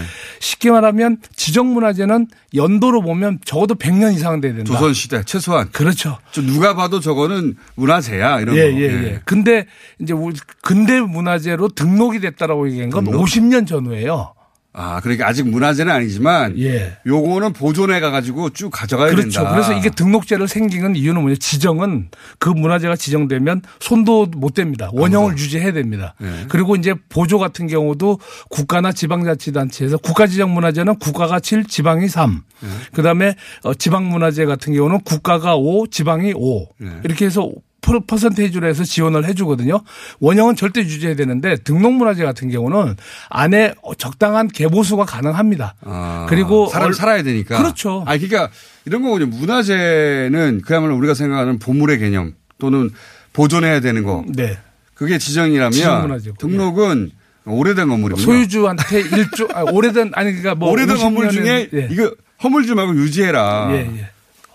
[0.41, 4.73] 쉽게 말하면 지정문화재는 연도로 보면 적어도 100년 이상은 돼야 된다.
[4.73, 6.19] 조선 시대 최소한 그렇죠.
[6.33, 8.79] 저 누가 봐도 저거는 문화재야 이런 예, 거.
[8.81, 9.21] 예, 예.
[9.25, 9.67] 근데
[10.01, 10.15] 이제
[10.63, 13.25] 근대 문화재로 등록이 됐다라고 얘기한 건 등록?
[13.25, 14.35] 50년 전후예요.
[14.77, 16.99] 아, 그러니까 아직 문화재는 아니지만 예.
[17.07, 19.31] 요거는 보존해 가가지고 쭉 가져가야 그렇죠.
[19.31, 19.53] 된다.
[19.53, 21.37] 그래서 이게 등록제를 생긴 이유는 뭐냐.
[21.39, 22.09] 지정은
[22.41, 24.91] 그 문화재가 지정되면 손도 못 됩니다.
[24.93, 26.15] 원형을 유지해야 됩니다.
[26.19, 26.47] 네.
[26.49, 28.19] 그리고 이제 보조 같은 경우도
[28.51, 32.43] 국가나 지방자치단체에서 국가지정문화재는 국가가 7, 지방이 3.
[32.61, 32.69] 네.
[32.95, 36.67] 그다음에 어, 지방문화재 같은 경우는 국가가 5, 지방이 5.
[36.79, 36.91] 네.
[37.05, 37.49] 이렇게 해서
[37.85, 39.81] 퍼- 퍼센테이지로 해서 지원을 해주거든요.
[40.21, 42.97] 원형은 절대 유지해야 되는데 등록문화재 같은 경우는
[43.29, 45.75] 안에 적당한 개보수가 가능합니다.
[45.83, 47.59] 아, 그리고 사람 얼- 살아야 되니까.
[47.59, 48.03] 그렇죠.
[48.07, 48.51] 아, 그러니까
[48.87, 49.27] 이런 거군요.
[49.27, 52.91] 문화재는 그야말로 우리가 생각하는 보물의 개념 또는
[53.33, 54.25] 보존해야 되는 거.
[54.29, 54.57] 네.
[54.95, 56.37] 그게 지정이라면 지정문화재고.
[56.39, 57.11] 등록은
[57.47, 58.25] 오래된 건물이군요.
[58.25, 61.89] 소유주한테 일조 아, 오래된 아니 그러니까 뭐 오래된 50년은 건물 중에 예.
[61.91, 63.69] 이거 허물 좀 말고 유지해라.
[63.73, 64.09] 예, 예.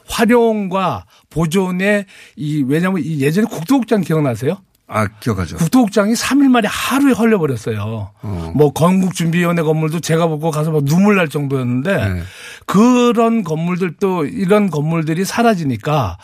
[0.10, 4.58] 활용과 보존의 이 왜냐하면 이 예전에 국도국장 기억나세요?
[4.92, 5.58] 아 기억하죠.
[5.58, 8.10] 국도국장이 3일 만에 하루에 헐려버렸어요.
[8.24, 8.52] 어.
[8.56, 12.22] 뭐 건국준비위원회 건물도 제가 보고 가서 막 눈물 날 정도였는데 네.
[12.66, 16.18] 그런 건물들 또 이런 건물들이 사라지니까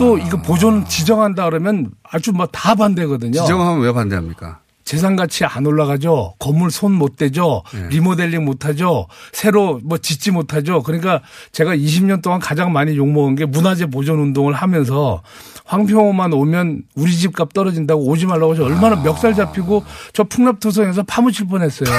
[0.00, 0.18] 또 아.
[0.18, 3.40] 이거 보존 지정한다 그러면 아주 뭐 다 반대거든요.
[3.40, 4.60] 지정하면 왜 반대합니까?
[4.88, 6.32] 재산 가치 안 올라가죠.
[6.38, 7.62] 건물 손 못 대죠.
[7.74, 7.88] 네.
[7.90, 9.06] 리모델링 못 하죠.
[9.32, 10.82] 새로 뭐 짓지 못 하죠.
[10.82, 11.20] 그러니까
[11.52, 15.22] 제가 20년 동안 가장 많이 욕먹은 게 문화재 보존 운동을 하면서
[15.66, 19.02] 황평호만 오면 우리 집 값 떨어진다고 오지 말라고 해서 얼마나 아.
[19.02, 21.90] 멱살 잡히고 저 풍납투성에서 파묻힐 뻔했어요.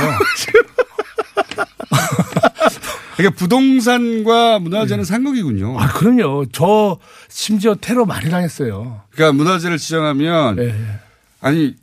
[3.20, 5.80] 이게 부동산과 문화재는 상극이군요.
[5.80, 6.46] 아, 그럼요.
[6.52, 6.98] 저
[7.30, 9.02] 심지어 테러 많이 당했어요.
[9.12, 10.74] 그러니까 문화재를 지정하면 예,
[11.42, 11.76] 아니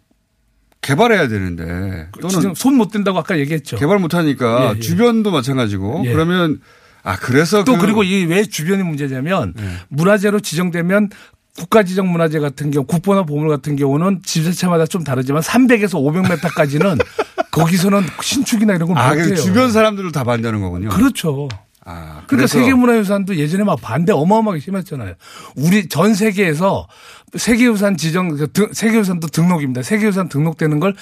[0.86, 3.76] 개발해야 되는데 또는 손 못 댄다고 아까 얘기했죠.
[3.76, 4.80] 개발 못 하니까 예, 예.
[4.80, 6.12] 주변도 마찬가지고 예.
[6.12, 6.60] 그러면
[7.02, 7.86] 아 그래서 또 그- 그...
[7.86, 9.54] 리고 이 왜 주변이 문제냐면
[9.88, 11.10] 문화재로 지정되면
[11.58, 17.02] 국가지정 문화재 같은 경우 국보나 보물 같은 경우는 지자체마다 좀 다르지만 300에서 500m까지는
[17.50, 19.30] 거기서는 신축이나 이런 걸 아, 못해요.
[19.30, 20.90] 그 주변 사람들을 다 반대하는 거군요.
[20.90, 21.48] 그렇죠.
[21.88, 25.14] 아, 그러니까 세계문화유산도 예전에 막 반대 어마어마하게 심했잖아요.
[25.54, 26.88] 우리 전 세계에서
[27.36, 29.82] 세계유산 지정 그 등- 세계유산도 등록입니다.
[29.82, 30.94] 세계유산 등록되는 걸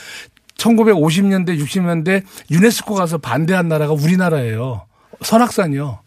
[0.58, 4.82] 1950년대 60년대 유네스코 가서 반대한 나라가 우리나라예요.
[5.22, 6.00] 설악산이요.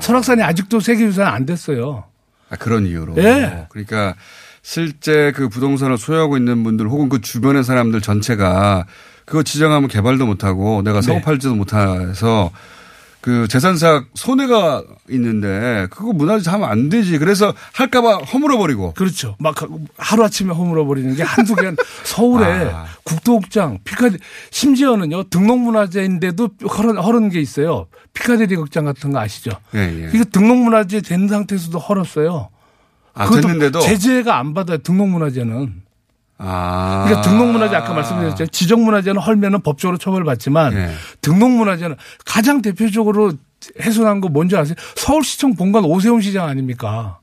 [0.00, 2.04] 설악산이 아직도 세계유산 안 됐어요.
[2.50, 3.14] 아, 그런 이유로.
[3.18, 3.66] 예.
[3.70, 4.14] 그러니까
[4.62, 8.86] 실제 그 부동산을 소유하고 있는 분들 혹은 그 주변의 사람들 전체가
[9.24, 11.22] 그거 지정하면 개발도 못하고 내가 사고 네.
[11.22, 12.50] 팔지도 못해서
[13.22, 17.18] 그 재산사 손해가 있는데 그거 문화재 하면 안 되지.
[17.18, 18.92] 그래서 할까봐 허물어 버리고.
[18.94, 19.36] 그렇죠.
[19.38, 19.54] 막
[19.96, 22.86] 하루 아침에 허물어 버리는 게 한두 개 서울에 아.
[23.04, 24.18] 국도극장, 피카디
[24.50, 27.86] 심지어는요 등록문화재인데도 허른 허른 게 있어요.
[28.12, 29.52] 피카디리 극장 같은 거 아시죠?
[29.76, 30.10] 예, 예.
[30.12, 32.48] 이거 등록문화재 된 상태에서도 헐었어요.
[33.14, 34.78] 아, 그것도 됐는데도 제재가 안 받아요.
[34.78, 35.82] 등록문화재는.
[36.44, 37.04] 아.
[37.06, 38.46] 그러니까 등록문화재 아까 말씀드렸죠.
[38.46, 40.90] 지정문화재는 헐면은 법적으로 처벌받지만 예.
[41.20, 43.32] 등록문화재는 가장 대표적으로
[43.80, 44.74] 훼손한 거 뭔지 아세요?
[44.96, 47.18] 서울시청 본관 오세훈 시장 아닙니까?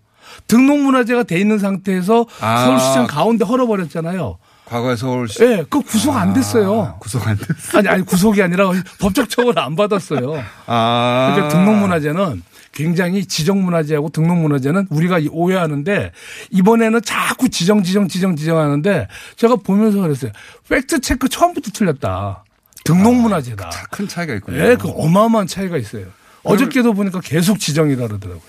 [0.47, 2.65] 등록문화재가 돼 있는 상태에서 아.
[2.65, 4.38] 서울시청 가운데 헐어버렸잖아요.
[4.65, 5.43] 과거에 서울시.
[5.43, 6.95] 예, 그 구속 안 됐어요.
[6.99, 7.79] 구속 안 됐어.
[7.79, 8.69] 아니, 아니, 구속이 아니라
[9.01, 10.43] 법적 처벌을 안 받았어요.
[10.67, 11.32] 아.
[11.34, 16.12] 그러니까 등록문화재는 굉장히 지정문화재하고 등록문화재는 우리가 오해하는데
[16.51, 20.32] 이번에는 자꾸 지정, 지정, 지정, 지정 하는데 제가 보면서 그랬어요.
[20.69, 22.43] 팩트체크 처음부터 틀렸다.
[22.86, 23.67] 등록문화재다.
[23.67, 24.60] 아, 큰 차이가 있군요.
[24.60, 26.05] 예, 그 어마어마한 차이가 있어요.
[26.43, 28.41] 어저께도 보니까 계속 지정이다 그러더라고요.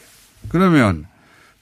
[0.48, 1.06] 그러면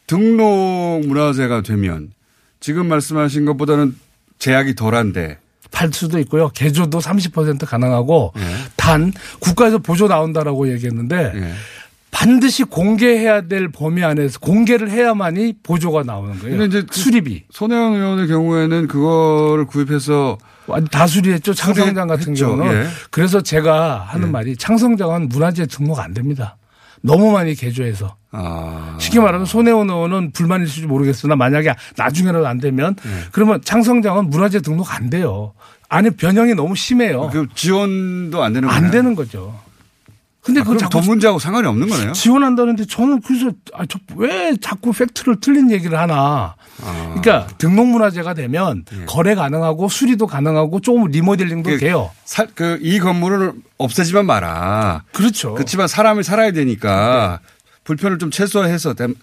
[0.06, 2.12] 등록 문화재가 되면
[2.60, 3.96] 지금 말씀하신 것보다는
[4.38, 5.38] 제약이 덜한데
[5.70, 6.48] 팔 수도 있고요.
[6.50, 8.42] 개조도 30% 가능하고 예.
[8.76, 11.52] 단 국가에서 보조 나온다라고 얘기했는데 예.
[12.10, 16.56] 반드시 공개해야 될 범위 안에서 공개를 해야만이 보조가 나오는 거예요.
[16.58, 17.44] 근데 이제 그 수리비.
[17.50, 20.38] 손혜원 의원의 경우에는 그거를 구입해서
[20.90, 21.54] 다 수리했죠.
[21.54, 22.46] 창성장 같은 수리했죠.
[22.56, 22.72] 경우는.
[22.82, 22.86] 예.
[23.10, 26.56] 그래서 제가 하는 말이 창성장은 문화재 등록 안 됩니다.
[27.02, 28.16] 너무 많이 개조해서.
[28.32, 28.96] 아.
[28.98, 33.10] 쉽게 말하면 손혜원 의원은 불만일 수지 모르겠으나 만약에 나중에라도 안 되면 예.
[33.32, 35.52] 그러면 창성장은 문화재 등록 안 돼요.
[35.88, 37.30] 안에 변형이 너무 심해요.
[37.32, 38.84] 그 지원도 안 되는 거예요?
[38.84, 39.58] 안 되는 거죠.
[40.48, 42.12] 근데 아, 그럼 자꾸 돈 문제하고 상관이 없는 거네요?
[42.12, 46.54] 지원한다는데 저는 그래서 아, 저왜 자꾸 팩트를 틀린 얘기를 하나.
[46.82, 47.14] 아.
[47.20, 51.74] 그러니까 등록문화재가 되면 거래 가능하고 수리도 가능하고 조금 리모델링도 예.
[51.74, 52.10] 그 돼요.
[52.24, 55.04] 살, 그, 이 건물을 없애지만 마라.
[55.12, 55.52] 그렇죠.
[55.52, 57.40] 그렇지만 사람이 살아야 되니까
[57.84, 59.16] 불편을 좀 최소화해서 댐-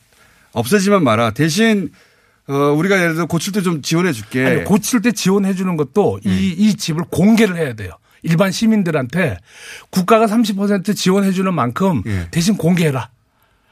[0.52, 1.32] 없애지만 마라.
[1.32, 1.90] 대신,
[2.48, 4.46] 어, 우리가 예를 들어 고칠 때 좀 지원해 줄게.
[4.46, 6.30] 아니, 고칠 때 지원해 주는 것도 예.
[6.30, 7.94] 이, 이 집을 공개를 해야 돼요.
[8.26, 9.38] 일반 시민들한테
[9.92, 12.28] 국가가 30% 지원해 주는 만큼 예.
[12.32, 13.10] 대신 공개해라.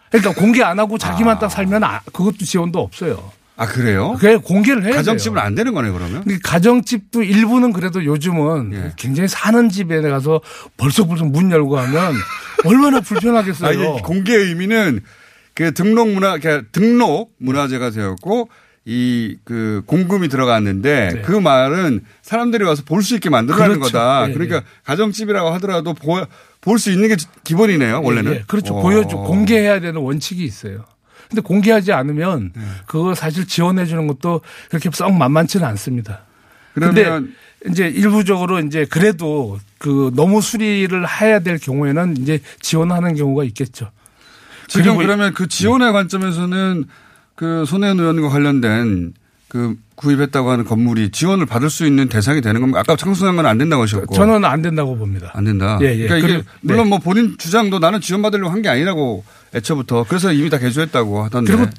[0.09, 3.31] 그러니까 공개 안 하고 자기만 딱 살면 아, 그것도 지원도 없어요.
[3.55, 4.13] 아, 그래요?
[4.13, 5.45] 그게 공개를 해야 가정집은 돼요.
[5.45, 6.23] 안 되는 거네, 그러면?
[6.43, 8.93] 가정집도 일부는 그래도 요즘은 예.
[8.95, 10.41] 굉장히 사는 집에 가서
[10.77, 12.13] 벌써 벌써 문 열고 하면
[12.65, 13.69] 얼마나 불편하겠어요.
[13.69, 15.01] 아, 이게 공개 의미는
[15.55, 18.49] 그 등록 문화, 그러니까 등록 문화재가 되었고
[18.85, 21.21] 이 그 공금이 들어갔는데 네.
[21.21, 23.93] 그 말은 사람들이 와서 볼 수 있게 만들어라는 그렇죠.
[23.93, 24.29] 거다.
[24.29, 24.61] 예, 그러니까 예.
[24.83, 27.15] 가정집이라고 하더라도 볼 수 있는 게
[27.45, 28.31] 기본이네요, 원래는.
[28.31, 28.43] 예, 예.
[28.47, 28.75] 그렇죠.
[28.75, 28.81] 어.
[28.81, 30.83] 보여줘 공개해야 되는 원칙이 있어요.
[31.29, 32.61] 근데 공개하지 않으면 네.
[32.85, 36.21] 그거 사실 지원해 주는 것도 그렇게 썩 만만치는 않습니다.
[36.73, 37.21] 근데
[37.69, 43.91] 이제 일부적으로 이제 그래도 그 너무 수리를 해야 될 경우에는 이제 지원하는 경우가 있겠죠.
[44.67, 46.85] 지금 그러면 그 지원의 관점에서는
[47.35, 49.13] 그 손혜원 의원과 관련된
[49.47, 52.79] 그 구입했다고 하는 건물이 지원을 받을 수 있는 대상이 되는 겁니까?
[52.79, 54.13] 아까 창수한 건 안 된다고 하셨고.
[54.15, 55.31] 저는 안 된다고 봅니다.
[55.35, 55.77] 안 된다.
[55.81, 56.07] 예, 예.
[56.07, 56.89] 그러니까 이게 물론 네.
[56.89, 61.55] 뭐 본인 주장도 나는 지원받으려고 한 게 아니라고 애초부터 그래서 이미 다 개조했다고 하던데.
[61.55, 61.69] 그리고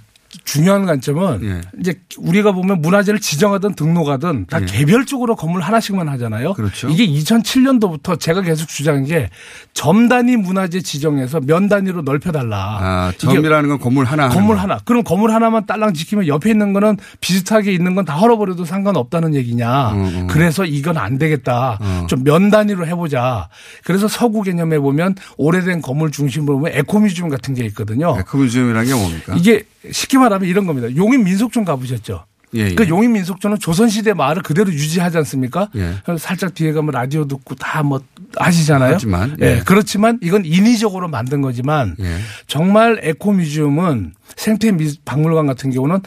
[0.44, 1.60] 중요한 관점은 예.
[1.80, 4.64] 이제 우리가 보면 문화재를 지정하든 등록하든 다 예.
[4.66, 6.54] 개별적으로 건물 하나씩만 하잖아요.
[6.54, 6.88] 그렇죠.
[6.88, 9.28] 이게 2007년도부터 제가 계속 주장한 게
[9.74, 12.78] 점 단위 문화재 지정해서 면 단위로 넓혀달라.
[12.80, 14.28] 아, 점이라는 건 건물 하나.
[14.28, 14.62] 건물 거.
[14.62, 14.78] 하나.
[14.84, 19.92] 그럼 건물 하나만 딸랑 지키면 옆에 있는 거는 비슷하게 있는 건 다 헐어버려도 상관없다는 얘기냐.
[19.92, 20.26] 음, 음.
[20.28, 21.78] 그래서 이건 안 되겠다.
[21.80, 22.06] 어.
[22.08, 23.48] 좀 면 단위로 해보자.
[23.82, 28.14] 그래서 서구 개념에 보면 오래된 건물 중심으로 보면 ecomuseum 같은 게 있거든요.
[28.20, 29.34] ecomuseum이라는 게 뭡니까?
[29.38, 30.94] 이게 쉽게 말하면 이런 겁니다.
[30.96, 32.24] 용인 민속촌 가보셨죠?
[32.56, 32.74] 예, 예.
[32.76, 35.68] 그 용인 민속촌은 조선시대 마을을 그대로 유지하지 않습니까?
[35.74, 35.94] 예.
[36.18, 38.00] 살짝 뒤에 가면 라디오 듣고 다 뭐
[38.36, 38.94] 하시잖아요.
[38.94, 39.46] 하지만, 예.
[39.56, 39.62] 예.
[39.64, 42.16] 그렇지만 이건 인위적으로 만든 거지만 예.
[42.46, 46.00] 정말 에코뮤지엄은 생태 미- 박물관 같은 경우는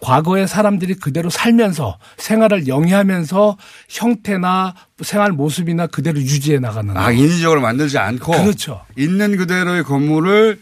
[0.00, 7.12] 과거의 사람들이 그대로 살면서 생활을 영위하면서 형태나 생활 모습이나 그대로 유지해 나가는 아, 거.
[7.12, 8.32] 인위적으로 만들지 않고.
[8.32, 8.80] 그렇죠.
[8.96, 10.60] 있는 그대로의 건물을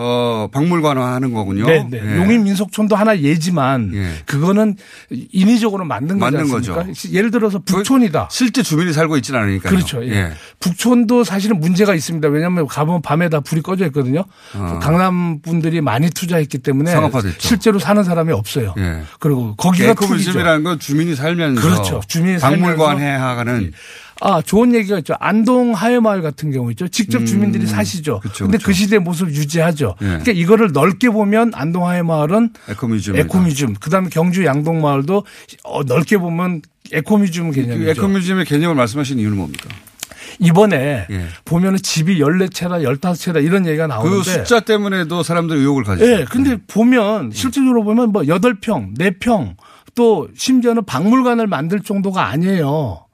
[0.00, 1.66] 어, 박물관화하는 거군요.
[1.66, 2.00] 네, 네.
[2.00, 2.16] 예.
[2.18, 4.12] 용인 민속촌도 하나 예지만 예.
[4.26, 4.76] 그거는
[5.10, 6.48] 인위적으로 만든 만든?
[6.48, 6.80] 거죠.
[7.10, 8.28] 예를 들어서 북촌이다.
[8.30, 9.74] 실제 주민이 살고 있지는 않으니까요.
[9.74, 10.04] 그렇죠.
[10.06, 10.10] 예.
[10.10, 10.32] 예.
[10.60, 12.28] 북촌도 사실은 문제가 있습니다.
[12.28, 14.24] 왜냐하면 가보면 밤에 다 불이 꺼져 있거든요.
[14.54, 14.78] 어.
[14.80, 17.36] 강남 분들이 많이 투자했기 때문에 상업화됐죠.
[17.40, 18.74] 실제로 사는 사람이 없어요.
[18.78, 19.02] 예.
[19.18, 20.04] 그리고 거기가 투기죠.
[20.04, 22.00] ecomuseum이라는 건 주민이 살면서 그렇죠.
[22.06, 23.72] 주민이 박물관 살면서 해하는
[24.20, 25.14] 아, 좋은 얘기가 있죠.
[25.20, 26.88] 안동 하회마을 같은 경우 있죠.
[26.88, 28.16] 직접 주민들이 사시죠.
[28.16, 28.20] 음.
[28.20, 28.66] 그쵸, 근데 그쵸.
[28.66, 29.94] 그 시대 모습을 유지하죠.
[30.00, 30.06] 예.
[30.06, 33.16] 그러니까 이거를 넓게 보면 안동 하회마을은 ecomuseum.
[33.16, 33.74] ecomuseum.
[33.74, 35.24] 그다음에 경주 양동마을도
[35.64, 36.62] 어, 넓게 보면
[36.92, 37.84] 에코뮤지엄 개념이죠.
[37.84, 39.68] 그 에코뮤지엄의 개념을 말씀하시는 이유는 뭡니까?
[40.40, 41.26] 이번에 예.
[41.44, 46.10] 보면은 집이 14채다 15채다 이런 얘기가 나오는데 그 숫자 때문에도 사람들이 의혹을 가지죠.
[46.10, 49.56] 예, 근데 보면 실질적으로 보면 뭐 8평, 4평
[49.94, 53.07] 또 심지어는 박물관을 만들 정도가 아니에요.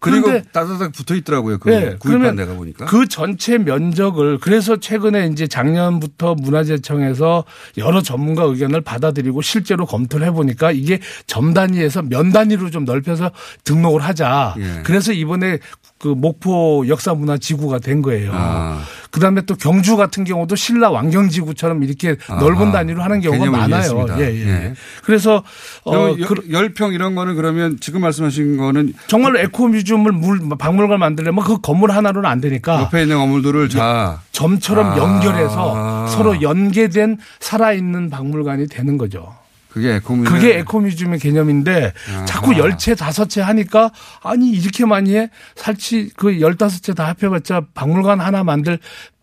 [0.00, 1.58] 그리고 따다닥 붙어 있더라고요.
[1.58, 2.86] 그 네, 구입한 데가 보니까.
[2.86, 7.44] 그 전체 면적을 그래서 최근에 이제 작년부터 문화재청에서
[7.76, 13.30] 여러 전문가 의견을 받아들이고 실제로 검토를 해보니까 이게 점 단위에서 면 단위로 좀 넓혀서
[13.64, 14.54] 등록을 하자.
[14.58, 14.82] 예.
[14.84, 15.58] 그래서 이번에
[16.00, 18.30] 그 목포 역사문화 지구가 된 거예요.
[18.32, 18.82] 아.
[19.10, 22.40] 그다음에 또 경주 같은 경우도 신라 왕경 지구처럼 이렇게 아하.
[22.40, 24.06] 넓은 단위로 하는 경우가 많아요.
[24.18, 24.48] 예, 예.
[24.48, 24.74] 예.
[25.04, 25.44] 그래서
[25.84, 26.16] 어, 어,
[26.50, 32.30] 열평 이런 거는 그러면 지금 말씀하신 거는 정말로 ecomuseum을 물 박물관 만들려면 그 건물 하나로는
[32.30, 34.96] 안 되니까 옆에 있는 건물들을 다 점처럼 아.
[34.96, 39.34] 연결해서 서로 연계된 살아있는 박물관이 되는 거죠.
[39.72, 40.34] 그게 에코뮤지엄.
[40.34, 42.24] 그게 에코뮤지엄의 개념인데 아하.
[42.24, 43.90] 자꾸 열채 다섯 채 하니까
[44.22, 48.78] 아니 이렇게 많이 해 살치 그 열다섯 채 다 합해봤자 박물관 하나 만들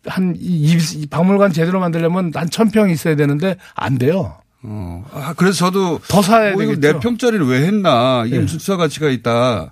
[0.06, 4.38] 한 이, 이 박물관 제대로 만들려면 한천평 있어야 되는데 안 돼요.
[4.64, 5.06] 어.
[5.14, 6.80] 아, 그래서 저도 더 사야 뭐 되겠죠.
[6.80, 8.40] 내 평짜리를 왜 했나 이게 예.
[8.40, 9.72] 무슨 수사 가치가 있다.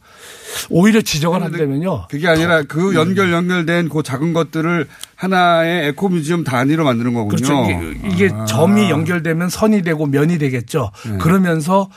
[0.70, 2.08] 오히려 지적을 한다면요.
[2.10, 4.88] 그게 아니라 그 연결 연결된 그 작은 것들을
[5.26, 7.36] 하나의 에코뮤지엄 단위로 만드는 거군요.
[7.36, 7.66] 그렇죠.
[7.66, 8.46] 이게, 이게 아.
[8.46, 10.92] 점이 연결되면 선이 되고 면이 되겠죠.
[11.10, 11.18] 네.
[11.18, 11.90] 그러면서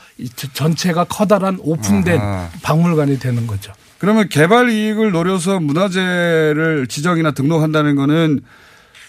[0.53, 2.49] 전체가 커다란 오픈된 아하.
[2.63, 3.71] 박물관이 되는 거죠.
[3.99, 8.41] 그러면 개발 이익을 노려서 문화재를 지정이나 등록한다는 거는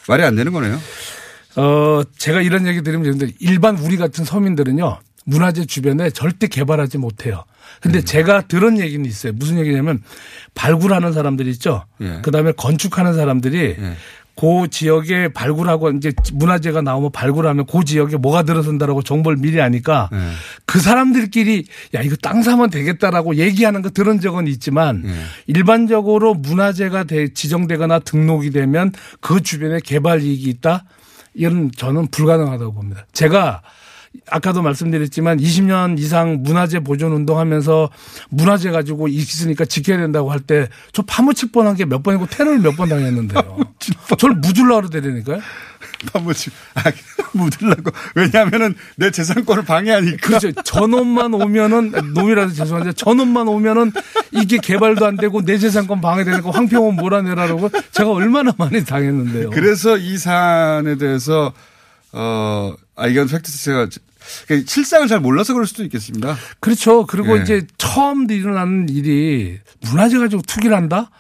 [0.09, 0.79] 말이 안 되는 거네요.
[1.57, 4.99] 어, 제가 이런 얘기 드리면 되는데 일반 우리 같은 서민들은요.
[5.27, 7.45] 문화재 주변에 절대 개발하지 못해요.
[7.81, 8.05] 근데 음.
[8.05, 9.33] 제가 들은 얘기는 있어요.
[9.35, 10.03] 무슨 얘기냐면
[10.55, 11.85] 발굴하는 사람들이 있죠.
[12.01, 12.21] 예.
[12.23, 13.77] 그다음에 건축하는 사람들이
[14.37, 20.17] 그 지역에 발굴하고 이제 문화재가 나오면 발굴하면 그 지역에 뭐가 들어선다라고 정보를 미리 아니까 예.
[20.65, 25.13] 그 사람들끼리 야 이거 땅 사면 되겠다라고 얘기하는 거 들은 적은 있지만 예.
[25.47, 30.85] 일반적으로 문화재가 돼- 지정되거나 등록이 되면 그 주변에 개발 이익이 있다
[31.35, 33.07] 이건 저는 불가능하다고 봅니다.
[33.13, 33.61] 제가
[34.29, 37.91] 아까도 말씀드렸지만 20년 이상 문화재 보존 운동하면서
[38.31, 42.77] 문화재 가지고 있으니까 지켜야 된다고 할 때 저 파묻힐 뻔한 게 몇 번이고 테러를 몇
[42.77, 43.59] 번 당했는데요.
[44.19, 45.41] 저를 묻으려고 그러더라니까요.
[46.13, 46.83] 파묻힐, 아,
[47.33, 47.91] 묻으려고.
[48.17, 50.17] 왜냐하면은 내 재산권을 방해하니까.
[50.27, 50.51] 그렇죠.
[50.63, 53.93] 저놈만 오면은 놈이라서 죄송한데 저놈만 오면은
[54.33, 59.51] 이게 개발도 안 되고 내 재산권 방해되니까 황평원 몰아내라고 제가 얼마나 많이 당했는데요.
[59.51, 61.53] 그래서 이 사안에 대해서
[62.13, 63.89] 어, 아, 이건 팩트체가
[64.47, 66.37] 그러니까 실상을 잘 몰라서 그럴 수도 있겠습니다.
[66.61, 67.07] 그렇죠.
[67.07, 67.43] 그리고 예.
[67.43, 71.11] 이제 처음 일어나는 일이 문화재 가지고 투기를 한다?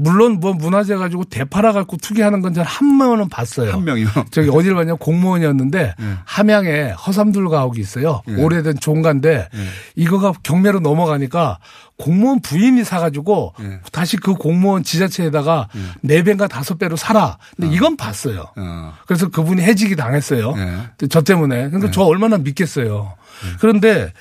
[0.00, 3.72] 물론 뭐 문화재 가지고 대파라 갖고 투기하는 건 저는 한 명은 봤어요.
[3.72, 4.06] 한 명이요.
[4.30, 5.94] 저기 어디를 봤냐 공무원이었는데
[6.24, 8.22] 함양에 허삼둘 가옥이 있어요.
[8.28, 8.34] 예.
[8.34, 9.48] 오래된 종가인데
[9.96, 11.58] 이거가 경매로 넘어가니까
[11.96, 13.80] 공무원 부인이 사가지고 예.
[13.90, 15.68] 다시 그 공무원 지자체에다가
[16.00, 17.38] 네 배인가 다섯 배로 사라.
[17.56, 18.46] 근데 이건 봤어요.
[18.56, 18.94] 어.
[19.06, 20.54] 그래서 그분이 해직이 당했어요.
[20.56, 21.08] 예.
[21.08, 21.70] 저 때문에.
[21.70, 23.14] 그러니까 저 얼마나 믿겠어요.
[23.60, 24.12] 그런데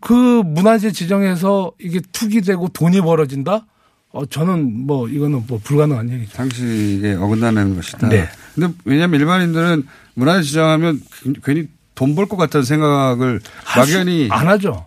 [0.00, 3.66] 그 문화재 지정에서 이게 투기되고 돈이 벌어진다?
[4.10, 6.32] 어, 저는 뭐 이거는 뭐 불가능한 얘기죠.
[6.34, 8.08] 상식에 어긋나는 것이다.
[8.08, 8.28] 네.
[8.54, 11.00] 근데 왜냐하면 일반인들은 문화재 지정하면
[11.44, 13.40] 괜히 돈 벌 것 같다는 생각을
[13.76, 14.86] 막연히 안 하죠.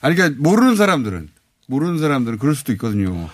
[0.00, 1.28] 아니 그러니까 모르는 사람들은
[1.66, 3.28] 모르는 사람들은 그럴 수도 있거든요.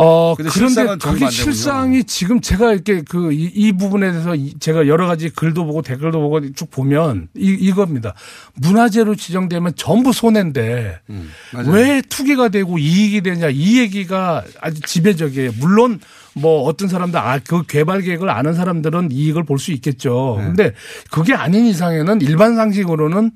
[0.00, 1.30] 어, 그런데 그게.
[1.30, 6.20] 실상이 지금 제가 이렇게 그 이 부분에 대해서 이- 제가 여러 가지 글도 보고 댓글도
[6.20, 8.14] 보고 쭉 보면 이, 이겁니다.
[8.54, 11.30] 문화재로 지정되면 전부 손해인데 음.
[11.66, 15.52] 왜 투기가 되고 이익이 되냐 이 얘기가 아주 지배적이에요.
[15.60, 16.00] 물론
[16.34, 20.36] 뭐 어떤 사람들 아, 그 개발 계획을 아는 사람들은 이익을 볼 수 있겠죠.
[20.38, 20.44] 네.
[20.46, 20.72] 근데
[21.10, 23.32] 그게 아닌 이상에는 일반 상식으로는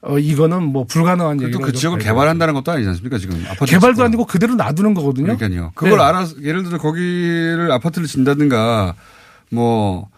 [0.00, 3.94] 어, 이거는 뭐 불가능한 또 얘기로 그 지역을 개발한다는 것도 아니지 않습니까 지금 아파트 개발도
[3.94, 4.04] 짓고.
[4.04, 5.36] 아니고 그대로 놔두는 거거든요.
[5.36, 5.72] 그러니까요.
[5.74, 6.04] 그걸 네.
[6.04, 8.94] 알아서 예를 들어 거기를 아파트를 진다든가
[9.50, 10.08] 뭐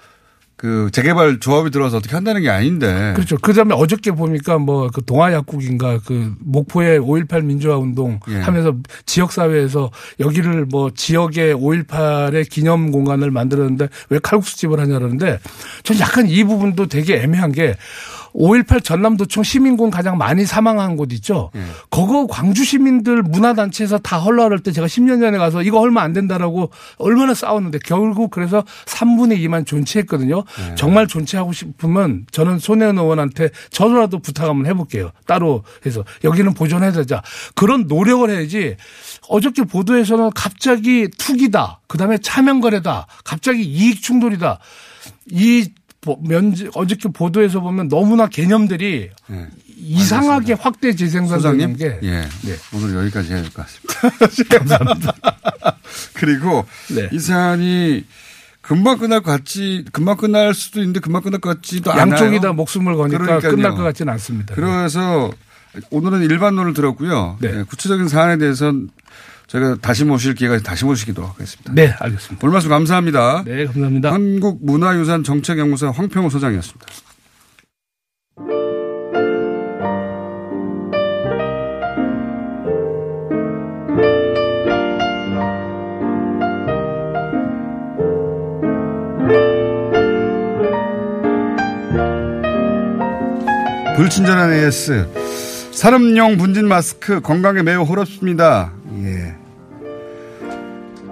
[0.61, 3.15] 그 재개발 조합이 들어와서 어떻게 한다는 게 아닌데.
[3.17, 3.39] 그렇죠.
[3.41, 8.41] 그 다음에 어저께 보니까 뭐 그 동아약국인가 그 목포의 5.18 민주화 운동 예.
[8.41, 8.75] 하면서
[9.07, 15.39] 지역 사회에서 여기를 뭐 지역의 5.18의 기념 공간을 만들었는데 왜 칼국수집을 하냐 그러는데
[15.83, 17.77] 전 약간 이 부분도 되게 애매한 게
[18.35, 21.51] 5.18 전남도청 시민군 가장 많이 사망한 곳 있죠.
[21.57, 21.61] 예.
[21.91, 26.71] 그거 광주 시민들 문화단체에서 다 헐라할 때 제가 10년 전에 가서 이거 얼마 안 된다라고
[26.99, 30.45] 얼마나 싸웠는데 결국 그래서 3분의 2만 존치했거든요.
[30.45, 30.75] 네.
[30.77, 35.11] 정말 존치하고 싶으면 저는 손혜원 의원한테 저라도 부탁 한번 해볼게요.
[35.27, 37.23] 따로 해서 여기는 보존해야 되자.
[37.55, 38.77] 그런 노력을 해야지
[39.29, 41.81] 어저께 보도에서는 갑자기 투기다.
[41.87, 43.07] 그 다음에 차명거래다.
[43.25, 44.59] 갑자기 이익 충돌이다.
[45.33, 45.80] 이 보-
[46.23, 49.47] 면제 어저께 보도에서 보면 너무나 개념들이 예.
[49.77, 52.21] 이상하게 확대 재생산되는 게 예.
[52.43, 52.55] 네.
[52.75, 54.59] 오늘 여기까지 해야 될 것 같습니다.
[54.59, 55.15] 감사합니다.
[56.15, 57.09] 그리고 네.
[57.13, 58.05] 이 사안이
[58.63, 62.03] 금방 끝날 것 같지, 금방 끝날 수도 있는데 금방 끝날 것 같지도 않아요.
[62.13, 63.57] 양쪽이 다 목숨을 거니까 그러니까요.
[63.57, 64.55] 끝날 것 같지는 않습니다.
[64.55, 65.31] 그래서
[65.91, 67.39] 오늘은 일반론을 들었고요.
[67.41, 67.59] 네.
[67.59, 68.89] 예, 구체적인 사안에 대해서는
[69.51, 71.73] 저희가 다시 모실 기회가 다시 모시기도 하겠습니다.
[71.75, 72.47] 네, 알겠습니다.
[72.47, 73.43] 오늘 말씀 감사합니다.
[73.45, 74.13] 네, 감사합니다.
[74.13, 76.87] 한국문화유산 정책연구소 황평호 소장이었습니다.
[93.97, 95.09] 불친절한 AS.
[95.73, 98.73] 산업용 분진 마스크 건강에 매우 호럽습니다.
[99.03, 99.40] 예.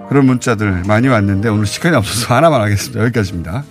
[0.09, 3.01] 그런 문자들 많이 왔는데 오늘 시간이 없어서 하나만 하겠습니다.
[3.03, 3.63] 여기까지입니다.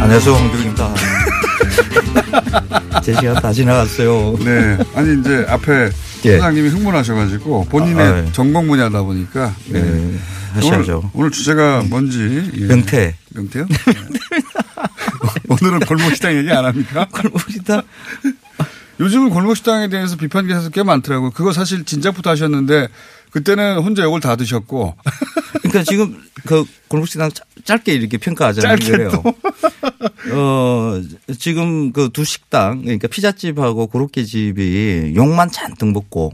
[0.00, 0.94] 안녕하세요, 황교익입니다.
[3.02, 4.36] 제 시간 다 지나갔어요.
[4.44, 4.78] 네.
[4.94, 5.90] 아니, 이제 앞에
[6.24, 6.32] 예.
[6.36, 8.32] 소장님이 흥분하셔가지고 본인의 아, 예.
[8.32, 9.54] 전공 분야다 보니까.
[9.68, 9.80] 네.
[9.82, 10.18] 네,
[10.54, 10.98] 하셔야죠.
[10.98, 12.50] 오늘, 오늘 주제가 뭔지.
[12.56, 12.66] 예.
[12.66, 13.14] 명태.
[13.34, 13.66] 명태요?
[15.60, 15.66] 네.
[15.66, 17.06] 오늘은 골목식당 얘기 안 합니까?
[17.12, 17.82] 골목식당?
[19.00, 21.30] 요즘은 골목식당에 대해서 비판 기사도 꽤 많더라고요.
[21.30, 22.88] 그거 사실 진작부터 하셨는데
[23.30, 24.94] 그때는 혼자 욕을 다 드셨고.
[25.62, 29.10] 그러니까 지금 그 골목식당 짜- 짧게 이렇게 평가하자는 거예요.
[30.34, 31.00] 어,
[31.38, 36.32] 지금 그 두 식당, 그러니까 피자집하고 고로케집이 욕만 잔뜩 먹고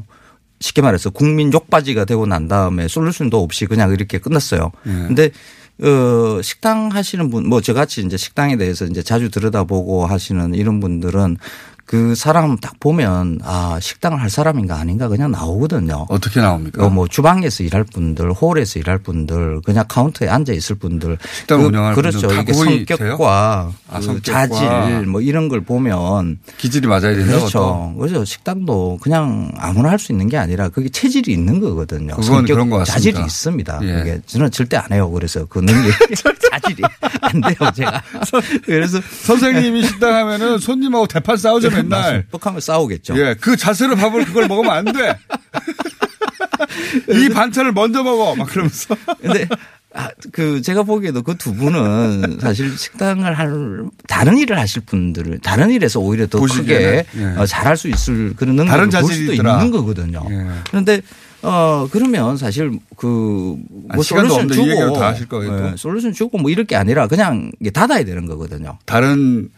[0.60, 4.72] 쉽게 말해서 국민 욕바지가 되고 난 다음에 솔루션도 없이 그냥 이렇게 끝났어요.
[4.86, 4.90] 예.
[4.90, 5.30] 근데
[5.80, 11.36] 어, 식당 하시는 분, 뭐 저같이 이제 식당에 대해서 이제 자주 들여다보고 하시는 이런 분들은
[11.88, 16.04] 그 사람 딱 보면 아, 식당을 할 사람인가 아닌가 그냥 나오거든요.
[16.10, 16.84] 어떻게 나옵니까?
[16.84, 21.16] 어, 뭐 주방에서 일할 분들, 홀에서 일할 분들, 그냥 카운터에 앉아 있을 분들.
[21.34, 22.20] 식당 운영할 그렇죠.
[22.28, 24.48] 분들 다 이게 성격과 아, 그 성격과.
[24.48, 27.38] 자질 뭐 이런 걸 보면 기질이 맞아야 된다고.
[27.38, 27.94] 그렇죠.
[27.98, 28.24] 그렇죠.
[28.26, 32.14] 식당도 그냥 아무나 할 수 있는 게 아니라 그게 체질이 있는 거거든요.
[32.16, 32.92] 그건 그런 것 같습니다.
[32.92, 33.80] 자질이 있습니다.
[33.82, 33.92] 예.
[33.94, 35.10] 그게 저는 절대 안 해요.
[35.10, 35.90] 그래서 그 능력
[36.52, 36.82] 자질이
[37.22, 37.70] 안 돼요.
[37.74, 38.02] 제가.
[38.64, 42.24] 그래서 선생님이 식당 하면은 손님하고 대판 싸우죠 맨날.
[42.30, 43.18] 뻑하면 싸우겠죠.
[43.18, 45.16] 예, 그 자세로 밥을 그걸 먹으면 안 돼.
[47.08, 48.34] 이 반찬을 먼저 먹어.
[48.36, 48.96] 막 그러면서.
[49.20, 49.48] 근데
[49.94, 55.70] 아, 그 제가 보기에도 그 두 분은 사실 식당을 할 다른 일을 하실 분들을 다른
[55.70, 57.24] 일에서 오히려 더 크게 예.
[57.36, 59.54] 어, 잘할 수 있을 그런 능력을 다른 볼 수도 있더라.
[59.54, 60.24] 있는 거거든요.
[60.30, 60.46] 예.
[60.68, 61.00] 그런데
[61.42, 63.58] 어 그러면 사실 그뭐
[63.88, 65.66] 아니, 시간도 솔루션 주고 다 하실 거예요, 또?
[65.68, 68.78] 예, 솔루션 주고 뭐 이럴 게 아니라 그냥 닫아야 되는 거거든요.
[68.84, 69.48] 다른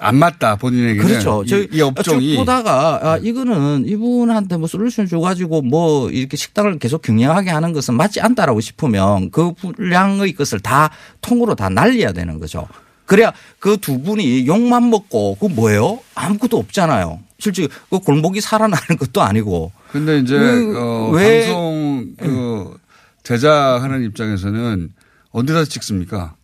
[0.00, 1.06] 안 맞다 본인에게는.
[1.06, 1.42] 그렇죠.
[1.44, 7.02] 이, 이 업종이 쭉 보다가 아, 이거는 이분한테 뭐 솔루션 줘가지고 뭐 이렇게 식당을 계속
[7.02, 10.90] 경영하게 하는 것은 맞지 않다라고 싶으면 그 분량의 것을 다
[11.20, 12.66] 통으로 다 날려야 되는 거죠.
[13.06, 15.98] 그래야 그 두 분이 욕만 먹고 그 뭐예요?
[16.14, 17.20] 아무것도 없잖아요.
[17.38, 19.72] 실제 그 골목이 살아나는 것도 아니고.
[19.92, 22.76] 근데 이제 그 어, 왜- 방송 그
[23.22, 24.92] 제작하는 입장에서는
[25.30, 26.34] 언제다 찍습니까?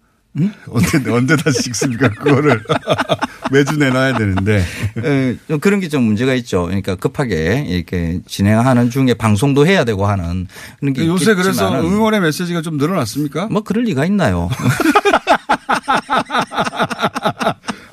[0.68, 2.09] 언제 언제다 찍습니까?
[2.11, 2.61] 그거를
[3.53, 4.64] 매주 내놔야 되는데.
[5.05, 6.64] 에, 좀 그런 게 좀 문제가 있죠.
[6.64, 10.49] 그러니까 급하게 이렇게 진행하는 중에 방송도 해야 되고 하는
[10.80, 13.47] 그런 게 요새 그래서 응원의 메시지가 좀 늘어났습니까?
[13.47, 14.49] 뭐 그럴 리가 있나요?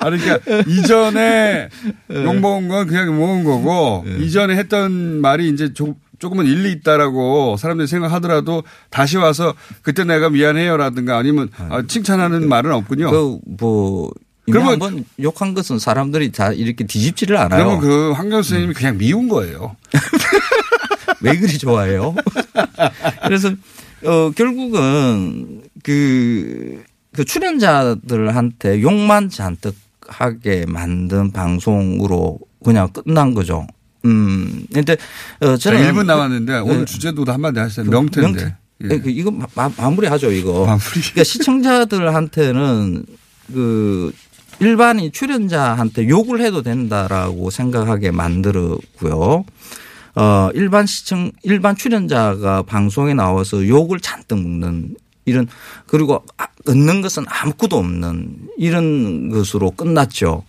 [0.00, 1.68] 아니, 그러니까 이전에
[2.10, 7.88] 욕 먹은 건 그냥 먹은 거고 이전에 했던 말이 이제 조, 조금은 일리 있다라고 사람들이
[7.88, 13.10] 생각하더라도 다시 와서 그때 내가 미안해요라든가 아니면 아, 칭찬하는 말은 없군요.
[13.10, 14.12] 그뭐
[14.46, 17.64] 그러면- 한번 욕한 것은 사람들이 다 이렇게 뒤집지를 않아요.
[17.64, 19.74] 그러면 그 황교안 선생님이 그냥 미운 거예요.
[21.22, 22.14] 왜 그리 좋아해요?
[23.26, 23.50] 그래서
[24.04, 29.74] 어 결국은 그, 그 출연자들한테 욕만 잔뜩
[30.06, 33.66] 하게 만든 방송으로 그냥 끝난 거죠.
[34.04, 34.66] 음.
[34.72, 34.96] 근데
[35.40, 36.84] 어 자, 저는 1분 남았는데 오늘 네.
[36.84, 37.84] 주제도 한마디 하시죠.
[37.84, 38.56] 명태인데.
[38.84, 38.88] 예.
[38.88, 40.66] 네, 그 이거 마, 마- 마무리하죠 이거.
[40.92, 43.06] 그러니까 시청자들한테는
[43.52, 44.12] 그
[44.60, 49.44] 일반인 출연자한테 욕을 해도 된다라고 생각하게 만들었고요.
[50.14, 55.46] 어 일반 시청 일반 출연자가 방송에 나와서 욕을 잔뜩 먹는 이런
[55.86, 60.44] 그리고 아- 얻는 것은 아무것도 없는 이런 것으로 끝났죠.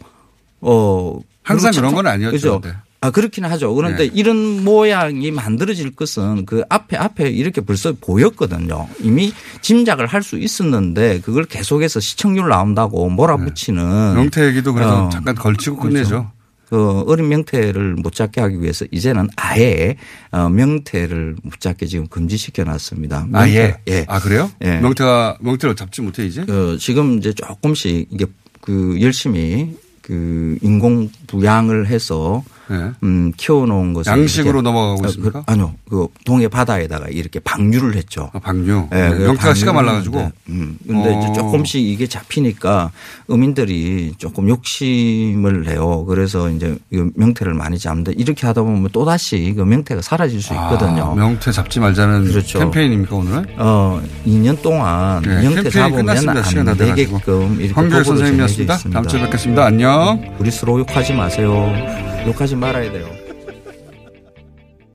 [0.61, 2.61] 어 항상 그런 건 아니었죠, 그죠?
[3.03, 3.73] 아 그렇긴 하죠.
[3.75, 4.11] 그런데 네.
[4.13, 8.87] 이런 모양이 만들어질 것은 그 앞에 앞에 이렇게 벌써 보였거든요.
[9.01, 15.35] 이미 짐작을 할 수 있었는데 그걸 계속해서 시청률 나온다고 몰아붙이는 명태 얘기도 그래서 어, 잠깐
[15.35, 15.93] 걸치고 그렇죠.
[15.93, 16.31] 끝내죠.
[16.69, 19.97] 그 어린 명태를 못 잡게 하기 위해서 이제는 아예
[20.31, 23.27] 어, 명태를 못 잡게 지금 금지시켜 놨습니다.
[23.33, 23.75] 아, 예.
[23.89, 24.05] 예.
[24.07, 24.49] 아, 그래요?
[24.63, 24.79] 예.
[24.79, 26.41] 명태가, 명태를 잡지 못해, 이제?
[26.41, 28.25] 어, 지금 이제 조금씩 이게
[28.61, 32.91] 그 열심히 그 인공 부양을 해서 네.
[33.03, 35.43] 음, 키워놓은 것을 양식으로 넘어가고 어, 있습니까?
[35.43, 38.29] 그, 아니요, 그 동해 바다에다가 이렇게 방류를 했죠.
[38.33, 38.89] 아, 방류.
[38.93, 40.17] 예, 네, 그 명태가 씨가 말라가지고.
[40.17, 41.33] 했는데, 음, 근데 이제 어.
[41.33, 42.91] 조금씩 이게 잡히니까
[43.27, 46.05] 어민들이 조금 욕심을 내요.
[46.05, 50.53] 그래서 이제 이 명태를 많이 잡는데 이렇게 하다 보면 또 다시 그 명태가 사라질 수
[50.53, 51.11] 있거든요.
[51.11, 52.59] 아, 명태 잡지 말자는 그렇죠.
[52.59, 53.45] 캠페인입니까 오늘?
[53.57, 56.77] 어, 2년 동안 네, 명태 잡으면 안.
[56.77, 58.77] 되게끔 이렇게 도구를 선생님이었습니다.
[58.91, 59.65] 다음 주에 뵙겠습니다.
[59.65, 60.35] 안녕.
[60.39, 62.12] 우리 서로 욕하지 마세요.
[62.25, 63.22] 욕하지 말아야 돼요.